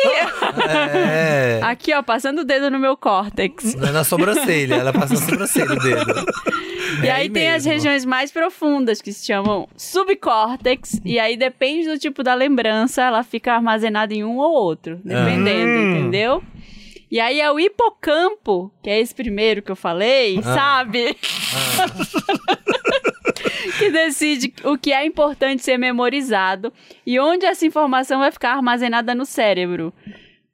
É. 0.67 1.61
Aqui, 1.63 1.93
ó, 1.93 2.03
passando 2.03 2.39
o 2.41 2.45
dedo 2.45 2.71
no 2.71 2.79
meu 2.79 2.97
córtex. 2.97 3.75
Não 3.75 3.89
é 3.89 3.93
na 3.93 4.03
sobrancelha, 4.03 4.77
ela 4.77 4.93
passa 4.95 5.13
na 5.15 5.21
sobrancelha 5.21 5.73
o 5.73 5.79
dedo. 5.79 6.25
E 7.03 7.07
É 7.07 7.11
aí, 7.13 7.29
tem 7.29 7.51
as 7.53 7.65
regiões 7.67 8.05
mais 8.07 8.33
profundas, 8.33 9.01
que 9.03 9.13
se 9.13 9.27
chamam 9.27 9.69
subcórtex. 9.77 11.01
E 11.05 11.19
aí, 11.19 11.37
depende 11.37 11.87
do 11.89 11.99
tipo 11.99 12.23
da 12.23 12.35
lembrança, 12.35 13.03
ela 13.03 13.23
fica 13.23 13.53
armazenada 13.53 14.15
em 14.15 14.25
um 14.25 14.39
ou 14.39 14.53
outro, 14.53 14.99
dependendo, 15.05 15.69
Hum. 15.71 15.91
entendeu? 15.99 16.43
E 17.11 17.19
aí 17.19 17.41
é 17.41 17.51
o 17.51 17.59
hipocampo, 17.59 18.73
que 18.83 18.89
é 18.89 19.01
esse 19.01 19.13
primeiro 19.13 19.63
que 19.63 19.73
eu 19.73 19.77
falei, 19.77 20.41
sabe? 20.43 21.17
que 23.79 23.91
decide 23.91 24.55
o 24.63 24.79
que 24.79 24.93
é 24.93 25.05
importante 25.05 25.65
ser 25.65 25.77
memorizado 25.77 26.73
e 27.05 27.19
onde 27.19 27.47
essa 27.47 27.67
informação 27.67 28.21
vai 28.21 28.31
ficar 28.31 28.53
armazenada 28.53 29.13
no 29.15 29.27
cérebro. 29.27 29.93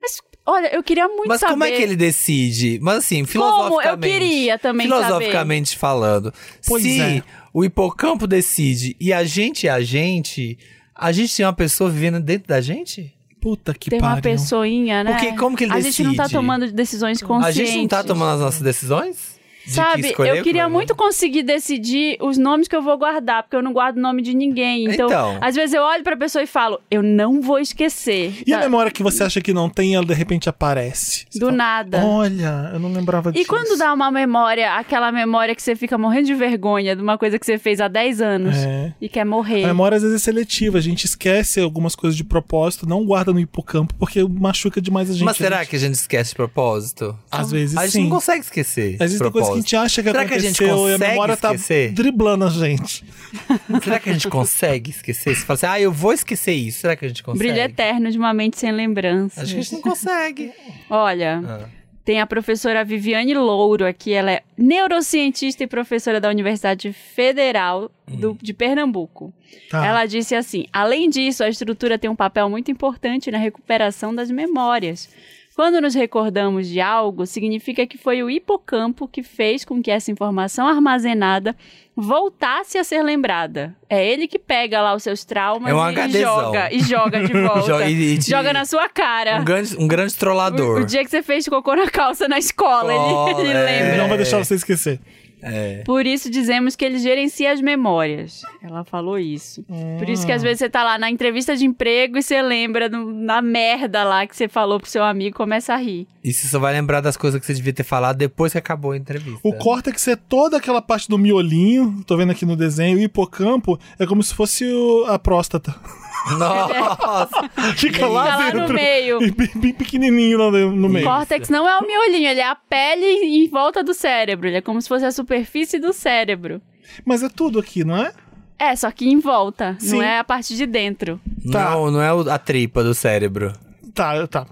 Mas, 0.01 0.23
olha, 0.47 0.75
eu 0.75 0.83
queria 0.83 1.07
muito 1.09 1.29
Mas 1.29 1.41
saber. 1.41 1.53
como 1.53 1.65
é 1.65 1.73
que 1.73 1.83
ele 1.83 1.97
decide? 1.97 2.79
Mas 2.81 2.99
assim, 2.99 3.25
Como? 3.25 3.33
filosoficamente. 3.33 4.15
Eu 4.15 4.21
queria 4.21 4.59
também 4.59 4.89
saber. 4.89 5.05
Filosoficamente 5.05 5.77
falando. 5.77 6.33
Pois 6.67 6.83
se 6.83 7.01
é. 7.01 7.23
o 7.53 7.65
hipocampo 7.65 8.27
decide 8.27 8.97
e 8.99 9.13
a 9.13 9.25
gente 9.25 9.67
é 9.67 9.71
a 9.71 9.83
gente, 9.83 10.59
a 10.95 11.13
gente 11.13 11.37
tem 11.37 11.45
uma 11.45 11.53
pessoa 11.53 11.91
vivendo 11.91 12.21
dentro 12.21 12.49
da 12.49 12.61
gente? 12.61 13.16
Puta 13.47 13.73
que 13.73 13.91
Tem 13.91 14.01
uma 14.01 14.09
pariu. 14.17 14.23
pessoinha, 14.23 15.05
né? 15.05 15.13
Porque 15.13 15.37
como 15.37 15.57
que 15.57 15.63
ele 15.63 15.73
A 15.73 15.79
gente 15.79 16.03
não 16.03 16.17
tá 16.17 16.25
decide? 16.25 16.37
tomando 16.37 16.73
decisões 16.73 17.23
conscientes. 17.23 17.61
A 17.61 17.65
gente 17.65 17.79
não 17.79 17.87
tá 17.87 18.03
tomando 18.03 18.35
as 18.35 18.41
nossas 18.41 18.61
decisões? 18.61 19.36
Que 19.67 19.73
Sabe, 19.73 20.07
escolher 20.09 20.37
eu 20.39 20.43
queria 20.45 20.69
muito 20.69 20.95
conseguir 20.95 21.43
decidir 21.43 22.17
os 22.21 22.39
nomes 22.39 22.69
que 22.69 22.77
eu 22.77 22.83
vou 22.83 22.97
guardar, 22.97 23.43
porque 23.43 23.57
eu 23.57 23.63
não 23.63 23.73
guardo 23.73 23.97
o 23.97 24.01
nome 24.01 24.23
de 24.23 24.33
ninguém. 24.35 24.85
Então, 24.85 25.07
Então. 25.07 25.39
às 25.41 25.55
vezes 25.55 25.75
eu 25.75 25.83
olho 25.83 26.03
pra 26.05 26.17
pessoa 26.17 26.43
e 26.43 26.47
falo, 26.47 26.81
eu 26.91 27.03
não 27.03 27.41
vou 27.41 27.59
esquecer. 27.59 28.33
E 28.47 28.53
a 28.53 28.59
Tá? 28.59 28.65
memória 28.65 28.91
que 28.91 29.03
você 29.03 29.23
acha 29.25 29.41
que 29.41 29.53
não 29.53 29.69
tem, 29.69 29.95
ela 29.95 30.05
de 30.07 30.15
repente 30.15 30.49
aparece. 30.49 31.27
Você 31.29 31.39
Do 31.39 31.47
fala, 31.47 31.57
nada. 31.59 32.05
Olha, 32.05 32.71
eu 32.73 32.79
não 32.79 32.93
lembrava 32.93 33.31
E 33.31 33.33
disso. 33.35 33.49
quando 33.49 33.77
dá 33.77 33.93
uma 33.93 34.11
memória, 34.11 34.73
aquela 34.77 35.11
memória 35.11 35.55
que 35.55 35.63
você 35.63 35.75
fica 35.75 35.99
morrendo 35.99 36.27
de 36.27 36.35
vergonha 36.35 36.95
de 36.95 37.03
uma 37.03 37.19
coisa 37.19 37.39
que 37.39 37.45
você 37.47 37.59
fez 37.59 37.81
há 37.81 37.89
10 37.89 38.21
anos 38.21 38.57
É. 38.57 38.93
e 39.01 39.09
quer 39.09 39.25
morrer. 39.25 39.65
A 39.65 39.69
memória 39.69 39.97
às 39.97 40.03
vezes 40.03 40.21
é 40.23 40.25
seletiva, 40.25 40.79
a 40.79 40.81
gente 40.81 41.05
esquece 41.05 41.61
algumas 41.61 41.95
coisas 41.97 42.17
de 42.17 42.23
propósito, 42.25 42.89
não 42.89 43.05
guarda 43.05 43.33
no 43.33 43.41
hipocampo, 43.41 43.95
porque 43.99 44.23
machuca 44.23 44.81
demais 44.81 45.11
a 45.11 45.13
gente. 45.13 45.25
Mas 45.25 45.37
será 45.37 45.57
A 45.57 45.59
gente- 45.61 45.71
que 45.71 45.77
a 45.77 45.79
gente 45.81 45.95
esquece 45.95 46.31
de 46.31 46.37
propósito? 46.37 47.19
Às 47.31 47.51
vezes 47.51 47.77
A 47.77 47.83
gente 47.83 47.93
sim. 47.93 48.03
não 48.05 48.11
consegue 48.11 48.41
esquecer. 48.45 48.95
Às 48.95 48.99
vezes 49.11 49.21
tem 49.21 49.31
coisa 49.31 49.53
que 49.53 49.56
a 49.57 49.61
gente 49.61 49.77
acha 49.77 50.03
que 50.03 50.11
Será 50.11 50.25
que 50.25 50.35
a 50.35 50.39
gente 50.39 50.65
aconteceu 50.65 50.89
e 50.89 50.91
a 50.91 50.93
consegue 50.99 51.11
memória 51.13 51.33
esquecer? 51.35 51.89
tá 51.89 51.95
driblando 51.95 52.45
a 52.45 52.51
gente. 52.51 53.05
Será 53.83 53.99
que 54.01 54.11
a 54.11 54.13
gente 54.13 54.29
consegue 54.29 54.91
esquecer? 54.91 55.35
Você 55.35 55.45
fala 55.45 55.55
assim, 55.57 55.67
ah, 55.67 55.81
eu 55.81 55.93
vou 55.93 56.13
esquecer 56.13 56.53
isso. 56.53 56.81
Será 56.81 56.97
que 56.97 57.05
a 57.05 57.09
gente 57.09 57.23
consegue? 57.23 57.51
Brilho 57.51 57.63
eterno 57.65 58.11
de 58.11 58.19
uma 58.19 58.33
mente 58.35 58.59
sem 58.59 58.73
lembrança. 58.73 59.43
Acho 59.43 59.53
que 59.55 59.59
a 59.59 59.63
gente 59.63 59.73
não 59.75 59.81
consegue. 59.81 60.53
Olha, 60.91 61.43
Ah. 61.47 61.69
tem 62.05 62.21
a 62.21 62.27
professora 62.27 62.85
Viviane 62.85 63.35
Louro 63.35 63.85
aqui, 63.87 64.13
ela 64.13 64.31
é 64.33 64.43
neurocientista 64.57 65.65
e 65.65 65.67
professora 65.67 66.21
da 66.21 66.29
Universidade 66.29 66.93
Federal 66.93 67.91
do- 68.07 68.39
de 68.41 68.53
Pernambuco. 68.53 69.33
Tá. 69.71 69.85
Ela 69.85 70.07
disse 70.07 70.35
assim: 70.35 70.67
além 70.73 71.11
disso, 71.11 71.43
a 71.43 71.49
estrutura 71.49 71.99
tem 71.99 72.09
um 72.09 72.15
papel 72.17 72.49
muito 72.49 72.71
importante 72.71 73.31
na 73.31 73.39
recuperação 73.39 74.15
das 74.15 74.31
memórias. 74.31 75.09
Quando 75.57 75.81
nos 75.81 75.95
recordamos 75.95 76.69
de 76.69 76.83
algo, 76.83 77.25
significa 77.27 77.87
que 77.87 77.97
foi 77.97 78.23
o 78.23 78.29
hipocampo 78.29 79.09
que 79.09 79.23
fez 79.23 79.65
com 79.65 79.83
que 79.83 79.91
essa 79.91 80.11
informação 80.11 80.69
armazenada 80.69 81.57
voltasse 81.97 82.77
a 82.77 82.85
ser 82.85 83.03
lembrada. 83.03 83.75
É 83.89 84.07
ele 84.07 84.29
que 84.29 84.39
pega 84.39 84.83
lá 84.83 84.95
os 84.95 85.03
seus 85.03 85.25
traumas 85.25 85.71
É 85.71 85.75
um 85.75 85.79
e 85.91 85.95
HDzão. 85.95 86.21
joga 86.45 86.73
e 86.75 86.81
joga 86.81 87.25
de 87.27 87.33
volta. 87.41 87.63
Joga- 87.67 87.89
e- 87.89 87.95
e 88.15 88.19
te- 88.19 88.31
Joga 88.31 88.53
na 88.53 88.67
sua 88.67 88.87
cara. 88.91 89.41
Um 89.41 89.45
grande, 89.45 89.77
um 89.79 89.89
grande 89.89 90.13
O, 90.13 90.19
trollador. 90.19 90.83
o 90.83 90.85
dia 90.85 91.03
que 91.03 91.11
você 91.11 91.23
fez 91.23 91.49
cocô 91.49 91.75
na 91.75 91.89
calça 91.89 92.29
na 92.29 92.39
escola, 92.39 92.93
ele, 92.93 93.03
Escola, 93.07 93.41
ele 93.41 93.51
é. 93.53 93.65
lembra. 93.65 93.97
Não 93.97 94.09
vai 94.09 94.19
deixar 94.19 94.37
você 94.37 94.57
esquecer. 94.57 95.01
É. 95.43 95.83
Por 95.85 96.07
isso 96.07 96.31
dizemos 96.31 96.75
que 96.75 96.85
ele 96.85 96.99
gerencia 96.99 97.53
as 97.53 97.61
memórias. 97.61 98.43
Ela 98.63 98.85
falou 98.85 99.19
isso. 99.19 99.65
Por 99.99 100.09
isso 100.09 100.25
que 100.27 100.33
às 100.33 100.43
vezes 100.43 100.59
você 100.59 100.69
tá 100.71 100.83
lá 100.83 100.99
na 100.99 101.11
entrevista 101.11 101.57
de 101.57 101.65
emprego 101.65 102.19
e 102.19 102.23
você 102.23 102.41
lembra 102.43 102.89
do- 102.89 103.13
na 103.13 103.41
merda 103.43 104.03
lá 104.03 104.27
que 104.27 104.35
você 104.37 104.49
falou 104.49 104.81
pro 104.81 104.89
seu 104.89 105.05
amigo 105.05 105.29
e 105.31 105.33
começa 105.33 105.75
a 105.75 105.77
rir. 105.77 106.07
E 106.25 106.33
você 106.33 106.49
só 106.49 106.59
vai 106.59 106.73
lembrar 106.73 107.01
das 107.01 107.17
coisas 107.17 107.39
que 107.39 107.47
você 107.47 107.55
devia 107.55 107.73
ter 107.73 107.85
falado 107.85 108.17
depois 108.17 108.53
que 108.53 108.59
acabou 108.59 108.93
a 108.93 108.97
entrevista. 108.97 109.39
O 109.43 109.53
córtex 109.53 110.09
é 110.09 110.17
toda 110.17 110.57
aquela 110.57 110.81
parte 110.83 111.09
do 111.09 111.19
miolinho, 111.19 112.03
tô 112.07 112.17
vendo 112.17 112.33
aqui 112.33 112.45
no 112.47 112.57
desenho, 112.57 112.99
e 112.99 113.03
o 113.03 113.05
hipocampo 113.05 113.79
é 113.99 114.07
como 114.07 114.23
se 114.23 114.35
fosse 114.35 114.65
o- 114.67 115.05
a 115.07 115.19
próstata. 115.19 115.75
Nossa! 116.39 117.49
Fica 117.77 118.07
lá 118.07 118.25
Fica 118.25 118.37
lá 118.37 118.51
dentro. 118.51 118.69
no 118.69 118.75
meio. 118.75 119.23
E 119.23 119.31
bem, 119.31 119.51
bem 119.55 119.73
pequenininho 119.73 120.39
lá 120.39 120.51
no 120.51 120.73
no 120.73 120.87
O 120.89 120.91
meio. 120.91 121.07
córtex 121.07 121.49
não 121.49 121.69
é 121.69 121.79
o 121.79 121.87
miolinho, 121.87 122.29
ele 122.29 122.41
é 122.41 122.49
a 122.49 122.55
pele 122.55 123.05
em 123.07 123.49
volta 123.49 123.83
do 123.85 123.95
cérebro. 123.95 124.49
Ele 124.49 124.57
é 124.59 124.61
como 124.61 124.81
se 124.81 124.89
fosse 124.89 125.05
a 125.05 125.13
superfície 125.13 125.79
do 125.79 125.93
cérebro. 125.93 126.61
Mas 127.05 127.23
é 127.23 127.29
tudo 127.29 127.59
aqui, 127.59 127.85
não 127.85 127.97
é? 127.97 128.13
É, 128.59 128.75
só 128.75 128.91
que 128.91 129.07
em 129.07 129.19
volta, 129.21 129.77
Sim. 129.79 129.97
não 129.97 130.03
é 130.03 130.19
a 130.19 130.25
parte 130.25 130.57
de 130.57 130.65
dentro. 130.67 131.21
Tá. 131.53 131.71
Não, 131.71 131.91
não 131.91 132.01
é 132.03 132.31
a 132.33 132.39
tripa 132.39 132.83
do 132.83 132.95
cérebro. 132.95 133.53
Tá, 133.95 134.27
tá. 134.27 134.47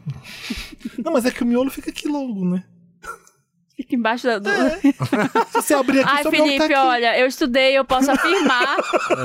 Não, 1.03 1.13
mas 1.13 1.25
é 1.25 1.31
que 1.31 1.43
o 1.43 1.47
miolo 1.47 1.71
fica 1.71 1.91
aqui 1.91 2.07
logo, 2.09 2.45
né? 2.45 2.63
Fica 3.77 3.95
embaixo 3.97 4.27
da. 4.27 4.39
Do... 4.39 4.49
Se 4.51 5.53
você 5.53 5.75
abrir 5.75 6.01
aqui, 6.01 6.11
Ai, 6.11 6.23
miolo 6.25 6.37
Felipe, 6.37 6.59
tá 6.59 6.65
aqui. 6.67 6.75
olha, 6.75 7.19
eu 7.19 7.27
estudei, 7.27 7.77
eu 7.77 7.85
posso 7.85 8.11
afirmar 8.11 8.77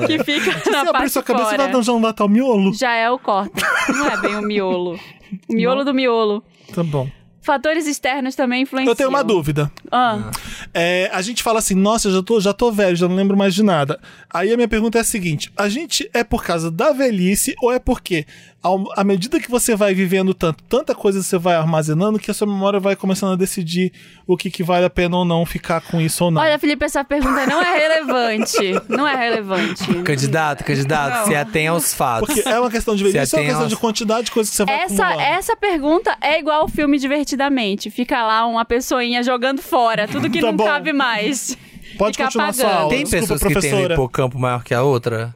que 0.08 0.24
fica 0.24 0.52
Se 0.60 0.70
na 0.72 0.80
você 0.84 0.90
abrir 0.90 0.92
parte 0.94 1.10
sua 1.12 1.24
cabeça, 1.24 1.46
fora. 1.52 1.64
vai 1.64 1.72
não, 1.72 1.84
já 1.84 1.92
não 1.92 2.02
vai 2.02 2.12
estar 2.12 2.26
o 2.26 2.30
miolo? 2.30 2.74
Já 2.74 2.94
é 2.96 3.10
o 3.12 3.20
córtex, 3.20 3.64
não 3.90 4.08
é 4.08 4.18
bem 4.18 4.36
o 4.36 4.42
miolo. 4.42 5.00
O 5.48 5.54
miolo 5.54 5.84
do 5.86 5.94
miolo. 5.94 6.44
Tá 6.74 6.84
bom. 6.84 7.08
Fatores 7.42 7.88
externos 7.88 8.36
também 8.36 8.64
influenciam. 8.64 8.92
Eu 8.92 8.96
tenho 8.96 9.10
uma 9.10 9.24
dúvida. 9.24 9.72
Ah, 9.92 10.30
É, 10.74 11.10
a 11.14 11.22
gente 11.22 11.42
fala 11.42 11.60
assim, 11.60 11.74
nossa, 11.74 12.08
eu 12.10 12.14
já 12.14 12.22
tô, 12.22 12.40
já 12.40 12.54
tô 12.54 12.72
velho, 12.72 12.96
já 12.96 13.08
não 13.08 13.16
lembro 13.16 13.36
mais 13.38 13.56
de 13.56 13.64
nada. 13.64 14.00
Aí 14.32 14.52
a 14.52 14.56
minha 14.56 14.68
pergunta 14.68 14.98
é 14.98 15.02
a 15.02 15.06
seguinte: 15.06 15.52
a 15.56 15.70
gente 15.70 16.08
é 16.14 16.24
por 16.24 16.44
causa 16.44 16.70
da 16.70 16.92
velhice 16.92 17.56
ou 17.62 17.72
é 17.72 17.80
porque, 17.80 18.26
ao- 18.62 18.84
à 18.98 19.04
medida 19.04 19.40
que 19.40 19.50
você 19.50 19.76
vai 19.76 19.94
vivendo 19.94 20.34
tanto, 20.34 20.62
tanta 20.64 20.94
coisa 20.94 21.24
você 21.24 21.38
vai 21.38 21.56
armazenando, 21.56 22.20
que 22.20 22.30
a 22.30 22.34
sua 22.34 22.46
memória 22.48 22.80
vai 22.80 22.96
começando 22.96 23.34
a 23.34 23.36
decidir 23.36 23.92
o 24.28 24.36
que, 24.36 24.52
que 24.52 24.64
vale 24.64 24.86
a 24.86 24.90
pena 24.90 25.16
ou 25.18 25.24
não 25.26 25.46
ficar 25.46 25.80
com 25.82 26.00
isso 26.02 26.26
ou 26.26 26.32
não? 26.32 26.42
olha, 26.42 26.60
Felipe, 26.60 26.84
essa 26.86 27.04
pergunta 27.04 27.46
não 27.48 27.62
é 27.62 27.78
relevante. 27.78 28.58
Não 28.90 29.08
é 29.08 29.16
relevante. 29.16 29.86
Candidato, 30.04 30.64
candidato, 30.64 31.20
Não. 31.20 31.26
se 31.28 31.36
atenha 31.36 31.72
aos 31.72 31.94
fatos. 31.94 32.28
Porque 32.34 32.48
é 32.48 32.60
uma 32.60 32.70
questão 32.70 32.96
de 32.96 33.04
velhice, 33.04 33.28
Se 33.28 33.36
é 33.36 33.40
uma 33.40 33.42
atém 33.42 33.48
questão 33.48 33.64
aos- 33.64 33.70
de 33.70 33.78
quantidade 33.78 34.26
de 34.26 34.32
coisas 34.32 34.50
que 34.52 34.58
você 34.58 34.66
vai 34.66 34.76
Essa, 34.82 35.04
acumulando. 35.06 35.22
essa 35.34 35.56
pergunta 35.56 36.18
é 36.22 36.40
igual 36.40 36.62
ao 36.62 36.68
filme 36.68 36.98
Divertidamente. 36.98 37.90
Fica 37.90 38.26
lá 38.26 38.46
uma 38.46 38.66
pessoinha 38.66 39.24
jogando 39.24 39.62
fora 39.62 40.08
tudo 40.08 40.30
que 40.30 40.40
Tá 40.42 40.48
não 40.48 40.56
bom. 40.56 40.66
cabe 40.66 40.92
mais. 40.94 41.58
Pode 41.98 42.14
Fica 42.18 42.26
continuar 42.26 42.54
sua 42.54 42.64
apagando. 42.66 42.80
aula. 42.82 42.90
Tem 42.94 43.04
Desculpa, 43.04 43.34
pessoas 43.34 43.54
que 43.54 43.60
têm 43.62 43.74
um 43.74 43.92
hipocampo 43.92 44.38
maior 44.40 44.64
que 44.64 44.74
a 44.74 44.84
outra? 44.84 45.34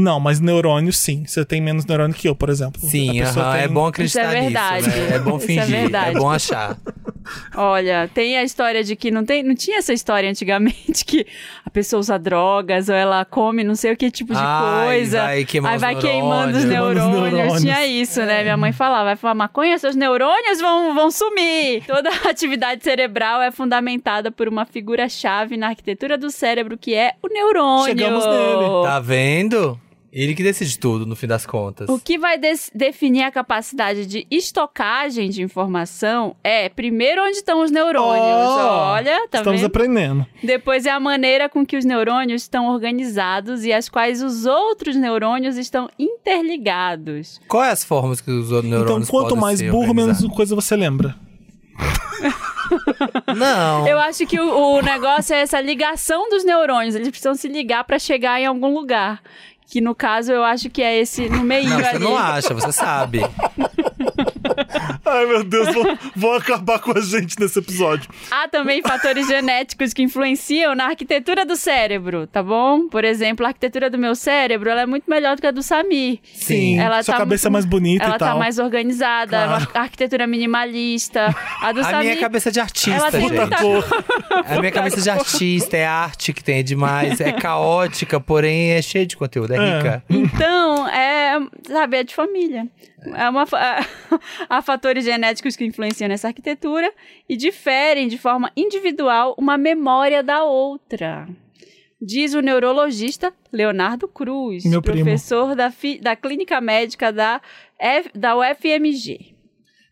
Não, 0.00 0.20
mas 0.20 0.38
neurônio 0.40 0.92
sim. 0.92 1.24
Você 1.26 1.44
tem 1.44 1.60
menos 1.60 1.84
neurônio 1.84 2.14
que 2.14 2.28
eu, 2.28 2.34
por 2.36 2.48
exemplo. 2.50 2.80
Sim, 2.80 3.20
A 3.20 3.24
pessoa 3.26 3.44
aham, 3.46 3.54
tem- 3.54 3.62
é 3.64 3.68
bom 3.68 3.86
acreditar 3.86 4.20
Isso 4.28 4.36
é 4.36 4.40
verdade. 4.42 4.86
nisso, 4.86 4.96
né? 4.98 5.14
É 5.14 5.18
bom 5.18 5.36
Isso 5.36 5.44
é 5.44 5.46
fingir, 5.46 5.74
é, 5.74 5.80
verdade. 5.80 6.18
bom 6.18 6.30
achar. 6.30 6.76
Olha, 7.54 8.08
tem 8.14 8.38
a 8.38 8.42
história 8.42 8.82
de 8.82 8.96
que 8.96 9.10
não 9.10 9.24
tem, 9.24 9.42
não 9.42 9.54
tinha 9.54 9.78
essa 9.78 9.92
história 9.92 10.30
antigamente 10.30 11.04
que 11.04 11.26
a 11.64 11.68
pessoa 11.70 12.00
usa 12.00 12.18
drogas 12.18 12.88
ou 12.88 12.94
ela 12.94 13.24
come 13.24 13.62
não 13.64 13.74
sei 13.74 13.92
o 13.92 13.96
que 13.96 14.10
tipo 14.10 14.32
de 14.32 14.38
Ai, 14.40 14.86
coisa. 14.86 15.18
vai 15.18 15.26
aí 15.72 15.78
vai 15.78 15.94
queimando 15.96 16.56
os 16.56 16.64
neurônios. 16.64 16.64
neurônios. 16.64 17.04
Queimando 17.04 17.26
os 17.26 17.32
neurônios. 17.32 17.60
Tinha 17.62 17.86
isso, 17.86 18.20
né? 18.20 18.42
Minha 18.42 18.56
mãe 18.56 18.72
falava, 18.72 19.04
vai 19.04 19.16
fumar 19.16 19.34
maconha, 19.34 19.76
seus 19.78 19.94
neurônios 19.94 20.60
vão, 20.60 20.94
vão 20.94 21.10
sumir. 21.10 21.84
Toda 21.86 22.08
a 22.08 22.12
atividade 22.30 22.82
cerebral 22.82 23.42
é 23.42 23.50
fundamentada 23.50 24.30
por 24.30 24.48
uma 24.48 24.64
figura-chave 24.64 25.56
na 25.56 25.68
arquitetura 25.68 26.16
do 26.16 26.30
cérebro 26.30 26.78
que 26.78 26.94
é 26.94 27.12
o 27.22 27.28
neurônio. 27.28 27.84
Chegamos 27.86 28.24
nele. 28.24 28.84
Tá 28.84 29.00
vendo? 29.00 29.78
Ele 30.10 30.34
que 30.34 30.42
decide 30.42 30.78
tudo, 30.78 31.04
no 31.04 31.14
fim 31.14 31.26
das 31.26 31.44
contas. 31.44 31.88
O 31.88 31.98
que 31.98 32.16
vai 32.18 32.38
definir 32.74 33.24
a 33.24 33.30
capacidade 33.30 34.06
de 34.06 34.26
estocagem 34.30 35.28
de 35.28 35.42
informação 35.42 36.34
é, 36.42 36.68
primeiro, 36.70 37.22
onde 37.22 37.36
estão 37.36 37.62
os 37.62 37.70
neurônios. 37.70 38.24
Oh, 38.24 38.92
Olha, 38.92 39.28
tá 39.28 39.38
Estamos 39.38 39.60
vendo? 39.60 39.66
aprendendo. 39.66 40.26
Depois 40.42 40.86
é 40.86 40.90
a 40.90 40.98
maneira 40.98 41.48
com 41.48 41.64
que 41.64 41.76
os 41.76 41.84
neurônios 41.84 42.42
estão 42.42 42.68
organizados 42.72 43.64
e 43.64 43.72
as 43.72 43.88
quais 43.88 44.22
os 44.22 44.46
outros 44.46 44.96
neurônios 44.96 45.58
estão 45.58 45.90
interligados. 45.98 47.38
Quais 47.46 47.72
as 47.74 47.84
formas 47.84 48.20
que 48.22 48.30
os 48.30 48.48
Então, 48.48 48.62
neurônios 48.62 49.10
quanto 49.10 49.28
podem 49.28 49.40
mais 49.42 49.60
burro, 49.60 49.92
menos 49.92 50.26
coisa 50.28 50.54
você 50.54 50.74
lembra. 50.74 51.14
Não. 53.36 53.86
Eu 53.86 53.98
acho 53.98 54.26
que 54.26 54.38
o, 54.40 54.76
o 54.76 54.82
negócio 54.82 55.34
é 55.34 55.40
essa 55.40 55.60
ligação 55.60 56.28
dos 56.28 56.44
neurônios. 56.44 56.94
Eles 56.94 57.08
precisam 57.08 57.34
se 57.34 57.48
ligar 57.48 57.84
para 57.84 57.98
chegar 57.98 58.40
em 58.40 58.46
algum 58.46 58.72
lugar. 58.74 59.22
Que 59.70 59.82
no 59.82 59.94
caso 59.94 60.32
eu 60.32 60.42
acho 60.42 60.70
que 60.70 60.80
é 60.80 60.98
esse 60.98 61.28
no 61.28 61.42
meio 61.44 61.68
Não, 61.68 61.76
você 61.78 61.86
ali. 61.88 61.98
não 62.04 62.16
acha, 62.16 62.54
você 62.54 62.72
sabe. 62.72 63.20
Ai, 65.04 65.26
meu 65.26 65.44
Deus, 65.44 65.68
vão, 65.74 65.98
vão 66.16 66.32
acabar 66.34 66.78
com 66.78 66.96
a 66.96 67.00
gente 67.00 67.38
nesse 67.38 67.58
episódio. 67.58 68.08
Há 68.30 68.48
também 68.48 68.82
fatores 68.82 69.26
genéticos 69.26 69.92
que 69.92 70.02
influenciam 70.02 70.74
na 70.74 70.86
arquitetura 70.86 71.44
do 71.44 71.56
cérebro, 71.56 72.26
tá 72.26 72.42
bom? 72.42 72.88
Por 72.88 73.04
exemplo, 73.04 73.44
a 73.46 73.48
arquitetura 73.50 73.88
do 73.90 73.98
meu 73.98 74.14
cérebro 74.14 74.70
ela 74.70 74.82
é 74.82 74.86
muito 74.86 75.08
melhor 75.08 75.36
do 75.36 75.40
que 75.40 75.46
a 75.46 75.50
do 75.50 75.62
Samir. 75.62 76.18
Sim, 76.34 76.78
Ela 76.78 77.02
sua 77.02 77.14
tá 77.14 77.18
cabeça 77.20 77.48
é 77.48 77.50
mais 77.50 77.64
bonita 77.64 78.04
Ela 78.04 78.16
e 78.16 78.18
tal. 78.18 78.28
tá 78.30 78.34
mais 78.36 78.58
organizada, 78.58 79.36
é 79.36 79.46
Claro. 79.46 79.68
uma 79.74 79.80
arquitetura 79.82 80.26
minimalista. 80.26 81.34
A 81.60 81.72
do 81.72 81.80
A 81.80 81.84
Samir. 81.84 82.00
minha 82.00 82.12
é 82.12 82.16
cabeça 82.16 82.50
de 82.50 82.60
artista, 82.60 82.90
Ela 82.90 83.10
tem 83.10 83.20
gente. 83.22 83.32
muita- 83.36 83.56
Cor. 83.58 83.84
A 84.46 84.58
minha 84.60 84.72
cabeça 84.72 85.00
de 85.00 85.10
artista, 85.10 85.76
é 85.76 85.86
arte 85.86 86.32
que 86.32 86.42
tem 86.44 86.62
demais, 86.62 87.20
é 87.20 87.32
caótica, 87.32 88.20
porém 88.20 88.70
é 88.72 88.82
cheia 88.82 89.06
de 89.06 89.16
conteúdo, 89.16 89.52
é, 89.54 89.56
É. 89.56 89.76
rica. 89.76 90.04
Então, 90.10 90.88
é, 90.88 91.38
sabe, 91.68 91.96
é 91.98 92.04
de 92.04 92.14
família. 92.14 92.66
É 93.14 93.28
uma, 93.28 93.46
fa- 93.46 93.86
há 94.48 94.60
fatores 94.62 95.04
genéticos 95.04 95.54
que 95.56 95.64
influenciam 95.64 96.08
nessa 96.08 96.28
arquitetura 96.28 96.92
e 97.28 97.36
diferem 97.36 98.08
de 98.08 98.18
forma 98.18 98.50
individual 98.56 99.34
uma 99.38 99.56
memória 99.56 100.22
da 100.22 100.42
outra. 100.44 101.28
Diz 102.00 102.34
o 102.34 102.40
neurologista 102.40 103.32
Leonardo 103.52 104.06
Cruz, 104.08 104.64
Meu 104.64 104.80
primo. 104.82 105.02
professor 105.04 105.54
da, 105.56 105.70
fi- 105.70 106.00
da 106.00 106.14
clínica 106.14 106.60
médica 106.60 107.12
da, 107.12 107.40
F- 107.78 108.10
da 108.14 108.36
UFMG. 108.36 109.34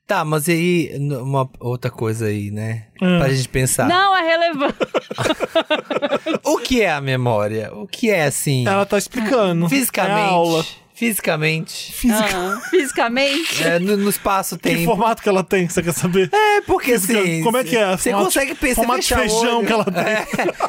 Tá, 0.06 0.24
mas 0.24 0.46
e 0.46 0.52
aí, 0.52 0.98
uma 1.20 1.50
outra 1.58 1.90
coisa 1.90 2.26
aí, 2.26 2.52
né? 2.52 2.86
Hum. 3.02 3.18
Pra 3.18 3.28
gente 3.28 3.48
pensar. 3.48 3.88
Não 3.88 4.16
é 4.16 4.22
relevante. 4.22 4.76
O 6.44 6.58
que 6.58 6.82
é 6.82 6.90
a 6.92 7.00
memória? 7.00 7.72
O 7.74 7.86
que 7.86 8.10
é, 8.10 8.24
assim, 8.24 8.66
Ela 8.66 8.86
tá 8.86 8.98
explicando. 8.98 9.68
fisicamente? 9.68 10.18
É 10.18 10.22
a 10.22 10.26
aula. 10.28 10.64
Fisicamente. 10.96 11.92
Física. 11.92 12.24
Ah, 12.34 12.60
fisicamente. 12.70 13.62
É, 13.62 13.78
no, 13.78 13.96
no 13.98 14.08
espaço 14.08 14.56
Que 14.56 14.70
tem. 14.74 14.84
formato 14.84 15.22
que 15.22 15.28
ela 15.28 15.44
tem, 15.44 15.68
você 15.68 15.82
quer 15.82 15.92
saber? 15.92 16.30
É, 16.32 16.62
porque 16.62 16.92
Física, 16.98 17.20
assim. 17.20 17.42
como 17.42 17.56
é 17.58 17.64
que 17.64 17.76
é? 17.76 17.90
Você 17.96 18.10
Formato- 18.10 18.24
consegue 18.24 18.54
pensar. 18.54 18.74
formato 18.82 19.00
de 19.00 19.14
feijão 19.14 19.64
que 19.64 19.72
ela 19.72 19.84
tem. 19.84 20.02
É, 20.02 20.26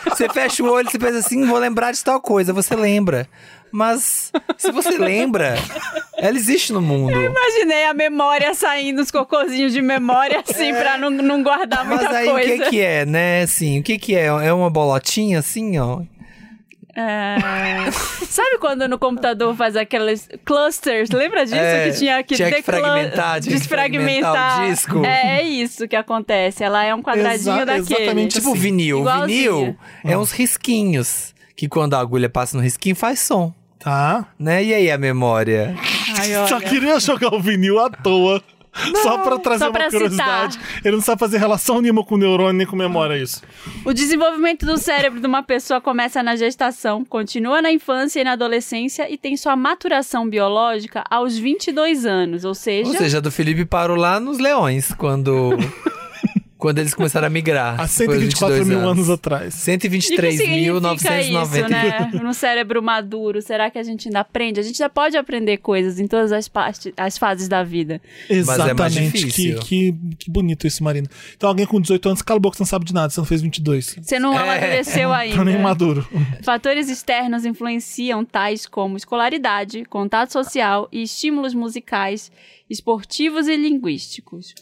você 0.09 0.27
fecha 0.29 0.61
o 0.63 0.69
olho, 0.69 0.89
você 0.91 0.99
pensa 0.99 1.19
assim, 1.19 1.45
vou 1.45 1.57
lembrar 1.57 1.93
de 1.93 2.03
tal 2.03 2.19
coisa. 2.19 2.51
Você 2.53 2.75
lembra. 2.75 3.27
Mas 3.71 4.31
se 4.57 4.71
você 4.71 4.97
lembra, 4.97 5.55
ela 6.17 6.35
existe 6.37 6.71
no 6.73 6.81
mundo. 6.81 7.11
Imaginei 7.21 7.85
a 7.85 7.93
memória 7.93 8.53
saindo, 8.53 9.01
os 9.01 9.11
cocôzinhos 9.11 9.73
de 9.73 9.81
memória, 9.81 10.41
assim, 10.47 10.73
pra 10.73 10.97
não, 10.97 11.09
não 11.09 11.43
guardar 11.43 11.85
Mas 11.85 11.99
muita 12.01 12.17
aí 12.17 12.29
coisa. 12.29 12.53
o 12.53 12.57
que 12.63 12.69
que 12.69 12.79
é, 12.81 13.05
né? 13.05 13.41
Assim, 13.43 13.79
o 13.79 13.83
que 13.83 13.97
que 13.99 14.15
é? 14.15 14.25
É 14.25 14.53
uma 14.53 14.69
bolotinha 14.69 15.39
assim, 15.39 15.77
ó? 15.79 16.01
É... 16.99 17.91
Sabe 18.27 18.57
quando 18.59 18.87
no 18.87 18.97
computador 18.97 19.55
faz 19.55 19.75
aqueles 19.75 20.27
clusters? 20.43 21.09
Lembra 21.11 21.45
disso? 21.45 21.55
É, 21.55 21.89
que 21.91 21.97
tinha 21.97 22.23
que, 22.23 22.35
tinha 22.35 22.51
que 22.51 22.61
fragmentar, 22.63 23.39
tinha 23.39 23.53
que 23.53 23.59
desfragmentar. 23.59 24.33
fragmentar 24.33 24.63
o 24.65 24.69
disco. 24.71 25.05
É, 25.05 25.39
é 25.39 25.43
isso 25.43 25.87
que 25.87 25.95
acontece. 25.95 26.63
Ela 26.63 26.83
é 26.83 26.95
um 26.95 27.01
quadradinho 27.03 27.55
Exa- 27.55 27.65
daquele. 27.65 27.99
exatamente 28.01 28.33
Tipo 28.39 28.51
Assim. 28.51 28.59
vinil. 28.59 28.97
O 28.97 29.01
Igualzinho. 29.01 29.55
vinil 29.57 29.77
é 30.03 30.17
uns 30.17 30.31
risquinhos. 30.31 31.35
Que 31.55 31.67
quando 31.67 31.93
a 31.95 31.99
agulha 31.99 32.29
passa 32.29 32.57
no 32.57 32.63
risquinho 32.63 32.95
faz 32.95 33.19
som. 33.19 33.53
Tá. 33.79 34.25
Né? 34.39 34.63
E 34.63 34.73
aí 34.73 34.91
a 34.91 34.97
memória? 34.97 35.75
Ai. 36.19 36.47
Só 36.47 36.59
queria 36.59 36.99
jogar 36.99 37.33
o 37.33 37.39
vinil 37.39 37.79
à 37.79 37.89
toa. 37.91 38.41
Só 39.01 39.17
pra 39.19 39.39
trazer 39.39 39.65
só 39.65 39.69
uma 39.69 39.79
pra 39.79 39.89
curiosidade. 39.89 40.59
Ele 40.83 40.95
não 40.95 41.03
sabe 41.03 41.19
fazer 41.19 41.37
relação 41.37 41.81
nenhuma 41.81 42.03
com 42.03 42.17
neurônio 42.17 42.53
nem 42.53 42.67
com 42.67 42.75
memória, 42.75 43.17
isso. 43.17 43.41
O 43.85 43.93
desenvolvimento 43.93 44.65
do 44.65 44.77
cérebro 44.77 45.19
de 45.19 45.27
uma 45.27 45.43
pessoa 45.43 45.81
começa 45.81 46.21
na 46.23 46.35
gestação, 46.35 47.03
continua 47.05 47.61
na 47.61 47.71
infância 47.71 48.19
e 48.19 48.23
na 48.23 48.33
adolescência 48.33 49.11
e 49.11 49.17
tem 49.17 49.35
sua 49.37 49.55
maturação 49.55 50.27
biológica 50.29 51.03
aos 51.09 51.37
22 51.37 52.05
anos, 52.05 52.45
ou 52.45 52.53
seja, 52.53 52.89
Ou 52.89 52.97
seja, 52.97 53.17
a 53.17 53.21
do 53.21 53.31
Felipe 53.31 53.65
parou 53.65 53.97
lá 53.97 54.19
nos 54.19 54.39
leões, 54.39 54.93
quando. 54.93 55.57
Quando 56.57 56.79
eles 56.79 56.93
começaram 56.93 57.27
a 57.27 57.29
migrar. 57.29 57.73
Há 57.79 57.87
Foi 57.87 58.05
aos 58.07 58.13
124 58.15 58.55
22 58.57 58.67
mil 58.67 58.89
anos 58.89 59.09
atrás. 59.09 59.67
E 59.67 59.75
o 59.75 59.79
que 59.79 59.89
significa 59.91 60.23
123.990. 60.23 61.21
isso, 61.21 61.69
né? 61.69 62.11
No 62.23 62.33
cérebro 62.33 62.81
maduro, 62.81 63.41
será 63.41 63.69
que 63.69 63.77
a 63.77 63.83
gente 63.83 64.07
ainda 64.07 64.19
aprende? 64.21 64.59
A 64.59 64.63
gente 64.63 64.77
já 64.77 64.89
pode 64.89 65.15
aprender 65.17 65.57
coisas 65.57 65.99
em 65.99 66.07
todas 66.07 66.31
as, 66.31 66.47
partes, 66.47 66.91
as 66.97 67.17
fases 67.17 67.47
da 67.47 67.63
vida. 67.63 68.01
é 68.29 68.35
mais 68.43 68.47
Exatamente. 68.49 69.11
que, 69.11 69.17
difícil. 69.25 69.59
que, 69.59 69.95
que 70.19 70.31
bonito 70.31 70.65
isso, 70.67 70.83
Marina. 70.83 71.07
Então 71.35 71.49
alguém 71.49 71.65
com 71.65 71.79
18 71.79 72.09
anos, 72.09 72.21
cala 72.21 72.37
a 72.37 72.41
boca, 72.41 72.57
você 72.57 72.63
não 72.63 72.67
sabe 72.67 72.85
de 72.85 72.93
nada, 72.93 73.09
você 73.09 73.19
não 73.19 73.25
fez 73.25 73.41
22. 73.41 73.95
Você 74.01 74.19
não 74.19 74.33
É. 74.33 74.41
amadureceu 74.41 75.09
Tá 75.37 75.43
nem 75.45 75.53
ainda. 75.55 75.59
maduro. 75.63 76.07
Fatores 76.43 76.89
externos 76.89 77.45
influenciam 77.45 78.25
tais 78.25 78.65
como 78.65 78.97
escolaridade, 78.97 79.85
contato 79.85 80.31
social 80.31 80.87
e 80.91 81.03
estímulos 81.03 81.53
musicais, 81.53 82.31
esportivos 82.69 83.47
e 83.47 83.55
linguísticos. 83.55 84.53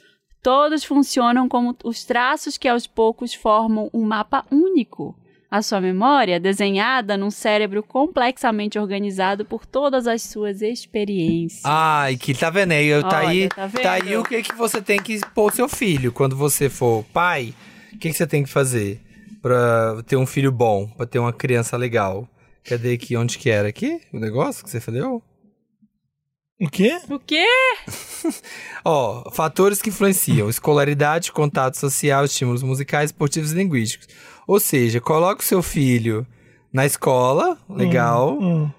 Todos 0.46 0.84
funcionam 0.84 1.50
como 1.50 1.76
os 1.84 2.04
traços 2.04 2.56
que 2.56 2.68
aos 2.68 2.86
poucos 2.86 3.34
formam 3.34 3.90
um 3.92 4.04
mapa 4.04 4.46
único. 4.52 5.18
A 5.50 5.64
sua 5.64 5.82
memória, 5.82 6.40
desenhada 6.40 7.18
num 7.18 7.32
cérebro 7.32 7.82
complexamente 7.82 8.78
organizado 8.78 9.44
por 9.44 9.66
todas 9.66 10.06
as 10.06 10.22
suas 10.22 10.62
experiências. 10.62 11.64
Ai, 11.66 12.16
que 12.16 12.36
tá 12.36 12.52
vendo 12.52 12.74
aí? 12.74 12.92
Tá 13.02 13.08
Olha, 13.08 13.28
aí, 13.28 13.50
tá 13.50 13.68
tá 13.70 13.94
aí 13.94 14.16
o 14.16 14.24
que, 14.24 14.44
que 14.44 14.54
você 14.54 14.80
tem 14.80 15.02
que 15.02 15.20
pôr 15.34 15.52
seu 15.52 15.68
filho. 15.68 16.12
Quando 16.12 16.36
você 16.36 16.70
for 16.70 17.04
pai, 17.06 17.52
o 17.92 17.98
que, 17.98 18.12
que 18.12 18.14
você 18.14 18.28
tem 18.28 18.44
que 18.44 18.50
fazer 18.52 19.02
pra 19.42 20.04
ter 20.06 20.16
um 20.16 20.28
filho 20.28 20.52
bom, 20.52 20.86
pra 20.90 21.08
ter 21.08 21.18
uma 21.18 21.34
criança 21.34 21.76
legal? 21.76 22.30
Cadê 22.64 22.94
aqui? 22.94 23.18
Onde 23.18 23.40
que 23.40 23.50
era? 23.50 23.70
Aqui? 23.70 24.00
O 24.14 24.20
negócio 24.20 24.64
que 24.64 24.70
você 24.70 24.80
falou? 24.80 25.24
O 26.60 26.70
quê? 26.70 26.98
O 27.10 27.20
quê? 27.20 27.46
Ó, 28.86 29.30
fatores 29.32 29.82
que 29.82 29.90
influenciam: 29.90 30.50
escolaridade, 30.50 31.32
contato 31.32 31.76
social, 31.76 32.24
estímulos 32.24 32.64
musicais, 32.64 33.10
esportivos 33.10 33.52
e 33.52 33.56
linguísticos. 33.56 34.08
Ou 34.48 34.60
seja, 34.60 35.02
coloca 35.02 35.42
o 35.42 35.46
seu 35.46 35.62
filho 35.62 36.26
na 36.72 36.86
escola, 36.86 37.58
legal, 37.70 38.38
Hum. 38.40 38.70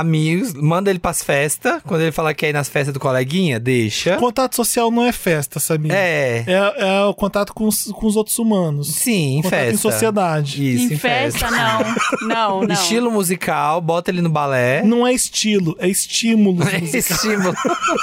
Amigos, 0.00 0.52
manda 0.54 0.90
ele 0.90 0.98
pras 0.98 1.22
festas. 1.22 1.80
Quando 1.86 2.00
ele 2.02 2.12
falar 2.12 2.34
que 2.34 2.40
quer 2.40 2.50
ir 2.50 2.52
nas 2.52 2.68
festas 2.68 2.92
do 2.92 3.00
coleguinha, 3.00 3.58
deixa. 3.60 4.16
Contato 4.16 4.54
social 4.56 4.90
não 4.90 5.04
é 5.04 5.12
festa, 5.12 5.58
sabia? 5.60 5.92
É, 5.94 6.44
É, 6.46 6.74
é 6.98 7.02
o 7.04 7.14
contato 7.14 7.52
com 7.54 7.66
os, 7.66 7.84
com 7.92 8.06
os 8.06 8.16
outros 8.16 8.38
humanos. 8.38 8.88
sim, 8.94 9.38
em 9.38 9.42
contato 9.42 9.50
festa. 9.50 9.74
em 9.74 9.76
sociedade. 9.78 10.74
Isso, 10.74 10.94
em 10.94 10.98
festa, 10.98 11.50
não. 11.50 11.84
Não, 12.34 12.62
não. 12.62 12.74
Estilo 12.74 13.10
musical, 13.10 13.80
bota 13.80 14.10
ele 14.10 14.20
no 14.22 14.28
balé. 14.30 14.82
Não 14.82 15.06
é 15.06 15.12
estilo, 15.12 15.76
é 15.78 15.88
estímulo. 15.88 16.62
Estímulo. 16.94 17.54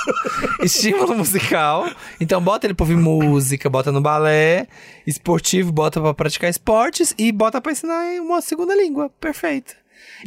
Estímulo 0.64 1.16
musical. 1.18 1.90
Então 2.20 2.42
bota 2.42 2.68
ele 2.68 2.74
pra 2.74 2.84
ouvir 2.84 2.96
música, 2.98 3.70
bota 3.70 3.92
no 3.92 4.02
balé. 4.02 4.68
Esportivo, 5.06 5.72
bota 5.72 6.00
pra 6.00 6.14
praticar 6.14 6.50
esportes 6.50 7.14
e 7.18 7.32
bota 7.32 7.60
pra 7.60 7.72
ensinar 7.72 8.04
uma 8.22 8.42
segunda 8.42 8.76
língua. 8.76 9.10
Perfeito. 9.20 9.74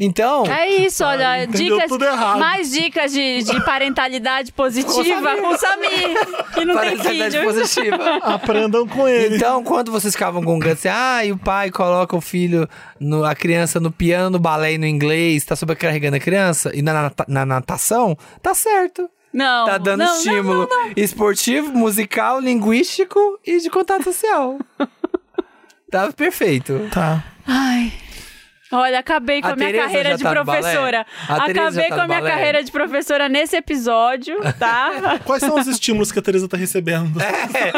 Então, 0.01 0.45
É 0.47 0.69
isso, 0.69 1.05
olha, 1.05 1.45
entendeu 1.45 1.77
dicas, 1.77 1.89
tudo 1.89 2.05
errado. 2.05 2.39
mais 2.41 2.71
dicas 2.73 3.13
de, 3.13 3.45
de 3.45 3.63
parentalidade 3.65 4.53
positiva 4.53 5.37
com 5.37 5.49
o 5.49 5.57
Samir, 5.57 6.49
que 6.53 6.65
não 6.65 6.75
tem 6.81 6.97
parentalidade 6.97 7.39
filho. 7.39 7.45
positiva. 7.53 8.17
Aprendam 8.35 8.89
com 8.89 9.07
ele. 9.07 9.37
Então, 9.37 9.63
quando 9.63 9.93
vocês 9.93 10.13
ficavam 10.13 10.43
com 10.43 10.59
assim, 10.65 10.89
ah, 10.89 11.25
e 11.25 11.31
o 11.31 11.39
pai 11.39 11.71
coloca 11.71 12.17
o 12.17 12.21
filho, 12.21 12.69
no- 12.99 13.25
a 13.25 13.37
criança 13.37 13.79
no 13.79 13.93
piano, 13.93 14.31
no 14.31 14.39
balé 14.41 14.73
e 14.73 14.79
no 14.79 14.87
inglês, 14.87 15.45
tá 15.45 15.55
sobrecarregando 15.55 16.17
a 16.17 16.21
criança, 16.21 16.73
e 16.75 16.83
na, 16.83 17.13
na 17.29 17.47
natação, 17.47 18.17
tá 18.43 18.53
certo. 18.53 19.09
Não, 19.33 19.67
Tá 19.67 19.79
dando 19.79 19.99
não, 19.99 20.07
não, 20.07 20.17
estímulo 20.17 20.69
esportivo, 20.97 21.73
musical, 21.73 22.41
linguístico 22.41 23.19
e 23.47 23.59
de 23.61 23.69
contato 23.71 24.05
social. 24.05 24.59
tá 25.91 26.13
perfeito. 26.13 26.89
Tá. 26.93 27.23
Ai. 27.47 27.93
Olha, 28.75 28.99
acabei 28.99 29.41
com 29.41 29.49
A 29.49 29.53
a, 29.53 29.57
minha 29.57 29.69
Tereza 29.69 29.87
carreira 29.87 30.17
de 30.17 30.23
tá 30.23 30.31
professora. 30.31 31.07
A 31.29 31.41
Tereza 31.47 31.69
Acabei 31.69 31.89
tá 31.89 31.95
com 31.95 32.01
a 32.01 32.07
minha 32.07 32.21
balé? 32.21 32.31
carreira 32.31 32.65
de 32.65 32.73
professora 32.73 33.29
nesse 33.29 33.57
episódio, 33.57 34.37
tá? 34.59 35.21
Quais 35.25 35.41
são 35.43 35.59
os 35.59 35.67
estímulos 35.67 36.11
que 36.11 36.19
a 36.19 36.23
Teresa 36.23 36.49
tá 36.49 36.57
recebendo? 36.57 37.21
É, 37.21 37.73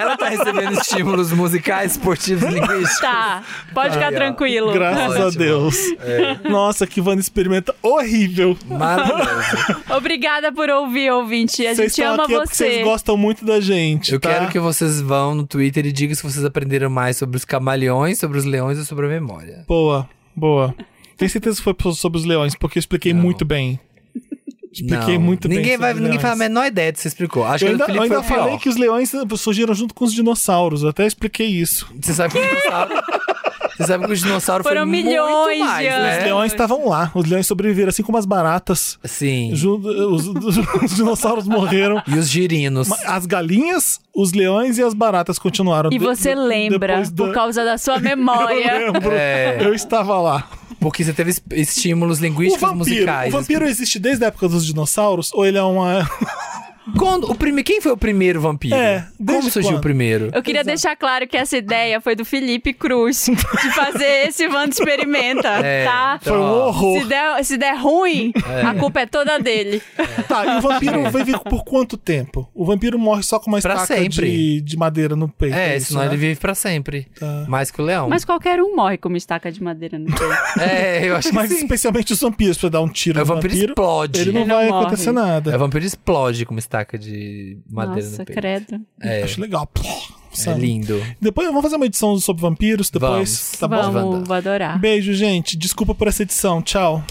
ela 0.00 0.16
tá 0.16 0.28
recebendo 0.28 0.72
estímulos 0.78 1.32
musicais, 1.32 1.92
esportivos 1.92 2.42
e 2.44 2.54
linguísticos. 2.54 3.00
tá, 3.00 3.42
pode 3.72 3.94
ficar 3.94 4.12
tranquilo. 4.12 4.72
Graças 4.72 5.16
a 5.16 5.26
Ótimo. 5.26 5.38
Deus. 5.44 5.76
Nossa, 6.44 6.86
que 6.86 7.00
Wanda 7.00 7.20
experimenta 7.20 7.74
horrível. 7.82 8.56
Maravilhoso. 8.66 9.82
Obrigada 9.96 10.52
por 10.52 10.68
ouvir, 10.68 11.10
ouvinte. 11.10 11.66
A 11.66 11.74
Vocês 11.74 11.94
gente 11.94 12.02
ama 12.06 12.24
aqui 12.24 12.34
é 12.34 12.38
porque 12.38 12.54
você. 12.54 12.64
vocês 12.64 12.84
gostam 12.84 13.16
muito 13.16 13.44
da 13.44 13.60
gente. 13.60 14.12
Eu 14.12 14.20
tá? 14.20 14.30
quero 14.30 14.48
que 14.50 14.58
vocês 14.58 15.00
vão 15.00 15.34
no 15.34 15.46
Twitter 15.46 15.86
e 15.86 15.92
digam 15.92 16.14
se 16.14 16.22
vocês 16.22 16.44
aprenderam 16.44 16.90
mais 16.90 17.16
sobre 17.16 17.36
os 17.36 17.44
camaleões, 17.44 18.18
sobre 18.18 18.38
os 18.38 18.44
leões 18.44 18.78
ou 18.78 18.84
sobre 18.84 19.06
a 19.06 19.08
memória. 19.08 19.64
Boa, 19.66 20.08
boa. 20.34 20.74
Tenho 21.16 21.30
certeza 21.30 21.56
que 21.56 21.62
foi 21.62 21.74
sobre 21.94 22.18
os 22.18 22.24
leões, 22.24 22.54
porque 22.54 22.78
eu 22.78 22.80
expliquei 22.80 23.12
Não. 23.12 23.22
muito 23.22 23.44
bem. 23.44 23.78
Expliquei 24.72 25.14
Não, 25.18 25.24
muito 25.24 25.48
bem. 25.48 25.58
ninguém 25.58 25.72
sobre 25.72 25.86
vai, 25.86 25.94
os 25.94 26.00
Ninguém 26.00 26.18
faz 26.18 26.32
a 26.32 26.36
menor 26.36 26.66
ideia 26.66 26.90
do 26.92 26.94
que 26.96 27.02
você 27.02 27.08
explicou. 27.08 27.44
Acho 27.44 27.64
Eu 27.66 27.76
que 27.76 27.82
ainda, 27.82 27.94
eu 27.94 28.02
ainda 28.02 28.20
o 28.20 28.24
pior. 28.24 28.38
falei 28.38 28.58
que 28.58 28.68
os 28.68 28.76
leões 28.76 29.12
surgiram 29.36 29.74
junto 29.74 29.92
com 29.94 30.04
os 30.04 30.12
dinossauros. 30.14 30.82
Eu 30.82 30.88
até 30.88 31.06
expliquei 31.06 31.46
isso. 31.46 31.86
Você 32.00 32.14
sabe 32.14 32.32
que 32.32 32.38
o 32.38 32.42
dinossauro... 32.48 32.90
Você 33.74 33.86
sabe 33.86 34.06
que 34.06 34.12
o 34.12 34.16
dinossauro 34.16 34.62
Foram 34.62 34.82
foi 34.82 34.90
milhões 34.90 35.58
muito 35.58 35.64
mais, 35.64 35.80
de 35.80 35.86
anos. 35.88 36.02
né? 36.06 36.18
Os 36.18 36.24
leões 36.24 36.52
estavam 36.52 36.88
lá. 36.88 37.10
Os 37.14 37.24
leões 37.24 37.46
sobreviveram, 37.46 37.88
assim 37.88 38.02
como 38.02 38.18
as 38.18 38.26
baratas. 38.26 38.98
Sim. 39.02 39.50
Ju- 39.54 39.76
Os, 40.12 40.26
os 40.84 40.94
dinossauros 40.94 41.48
morreram. 41.48 42.00
E 42.06 42.16
os 42.18 42.28
girinos. 42.28 42.92
As 43.06 43.24
galinhas, 43.24 43.98
os 44.14 44.32
leões 44.34 44.76
e 44.76 44.82
as 44.82 44.92
baratas 44.92 45.38
continuaram. 45.38 45.90
E 45.90 45.98
você 45.98 46.34
de- 46.34 46.40
lembra, 46.40 46.78
depois 46.88 47.10
da- 47.10 47.24
por 47.24 47.32
causa 47.34 47.64
da 47.64 47.78
sua 47.78 47.94
Eu 47.96 48.00
memória. 48.02 48.78
lembro. 48.92 49.10
É. 49.12 49.56
Eu 49.62 49.74
estava 49.74 50.20
lá. 50.20 50.46
Porque 50.82 51.04
você 51.04 51.12
teve 51.12 51.30
es- 51.30 51.42
estímulos 51.52 52.18
O 52.18 52.22
linguísticos 52.22 52.60
vampiro, 52.60 52.78
musicais. 52.78 53.32
o 53.32 53.38
vampiro 53.38 53.66
existe 53.66 53.98
desde 53.98 54.24
a 54.24 54.28
época 54.28 54.48
dos 54.48 54.66
dinossauros? 54.66 55.30
Ou 55.32 55.46
ele 55.46 55.56
é 55.58 55.62
uma. 55.62 56.08
Quando, 56.98 57.30
o 57.30 57.34
prime... 57.34 57.62
Quem 57.62 57.80
foi 57.80 57.92
o 57.92 57.96
primeiro 57.96 58.40
vampiro? 58.40 58.74
É, 58.74 59.06
Como 59.24 59.42
surgiu 59.50 59.72
quando? 59.72 59.78
o 59.78 59.80
primeiro? 59.80 60.30
Eu 60.32 60.42
queria 60.42 60.64
deixar 60.64 60.94
claro 60.96 61.26
que 61.26 61.36
essa 61.36 61.56
ideia 61.56 62.00
foi 62.00 62.14
do 62.14 62.24
Felipe 62.24 62.72
Cruz, 62.72 63.26
de 63.30 63.70
fazer 63.74 64.28
esse 64.28 64.46
Wanda 64.46 64.70
Experimenta, 64.70 65.48
É, 65.48 65.84
tá? 65.84 66.18
então, 66.20 66.34
Foi 66.34 66.42
um 66.42 66.50
horror. 66.50 67.00
Se 67.00 67.06
der, 67.06 67.44
se 67.44 67.56
der 67.56 67.76
ruim, 67.78 68.32
a 68.66 68.74
culpa 68.74 69.00
é 69.00 69.06
toda 69.06 69.38
dele. 69.38 69.82
Tá, 70.28 70.54
e 70.54 70.58
o 70.58 70.60
vampiro 70.60 71.10
vive 71.10 71.32
por 71.48 71.64
quanto 71.64 71.96
tempo? 71.96 72.48
O 72.54 72.64
vampiro 72.64 72.98
morre 72.98 73.22
só 73.22 73.38
com 73.38 73.50
uma 73.50 73.60
Pra 73.60 73.74
estaca 73.74 74.08
de, 74.08 74.60
de 74.60 74.76
madeira 74.76 75.14
no 75.16 75.28
peito. 75.28 75.54
É, 75.56 75.76
isso, 75.76 75.88
senão 75.88 76.00
né? 76.02 76.08
ele 76.08 76.16
vive 76.16 76.38
pra 76.40 76.54
sempre. 76.54 77.06
Tá. 77.18 77.44
Mais 77.48 77.70
que 77.70 77.80
o 77.80 77.84
leão. 77.84 78.08
Mas 78.08 78.24
qualquer 78.24 78.60
um 78.60 78.74
morre 78.76 78.98
com 78.98 79.08
uma 79.08 79.18
estaca 79.18 79.50
de 79.50 79.62
madeira 79.62 79.98
no 79.98 80.06
peito. 80.06 80.22
É, 80.60 81.08
eu 81.08 81.16
acho 81.16 81.28
que 81.30 81.34
Mas 81.34 81.48
sim. 81.50 81.56
especialmente 81.56 82.12
os 82.12 82.20
vampiros, 82.20 82.58
pra 82.58 82.68
dar 82.68 82.80
um 82.80 82.88
tiro 82.88 83.18
É, 83.18 83.22
o 83.22 83.26
no 83.26 83.34
vampiro, 83.34 83.52
vampiro, 83.54 83.72
explode. 83.72 84.20
ele 84.20 84.32
não 84.32 84.40
Ele 84.42 84.48
não 84.48 84.56
vai 84.56 84.68
morre. 84.68 84.86
acontecer 84.86 85.08
É, 85.08 85.10
o 85.10 85.14
nada. 85.14 85.58
vampiro 85.58 85.84
explode 85.84 86.44
com 86.46 86.54
uma 86.54 86.58
estaca 86.58 86.81
de 86.98 87.58
madeira 87.68 88.08
Nossa, 88.08 88.22
no 88.22 88.26
peito. 88.26 88.40
credo. 88.40 88.80
É. 89.00 89.22
Acho 89.22 89.40
legal. 89.40 89.68
É 90.46 90.54
lindo. 90.54 91.00
Depois 91.20 91.46
vamos 91.48 91.62
fazer 91.62 91.76
uma 91.76 91.84
edição 91.86 92.18
sobre 92.18 92.40
vampiros 92.42 92.88
depois, 92.90 93.10
vamos. 93.10 93.52
tá 93.58 93.68
bom? 93.68 93.92
Vamos, 93.92 94.26
vou 94.28 94.36
adorar. 94.36 94.78
Beijo, 94.78 95.12
gente. 95.12 95.56
Desculpa 95.58 95.94
por 95.94 96.08
essa 96.08 96.22
edição. 96.22 96.62
Tchau. 96.62 97.04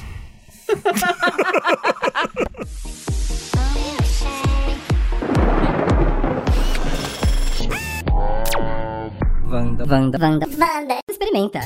Vanda, 9.46 9.86
Vanda, 9.86 10.18
Vanda, 10.18 10.46
Vanda, 10.48 11.00
experimenta. 11.10 11.60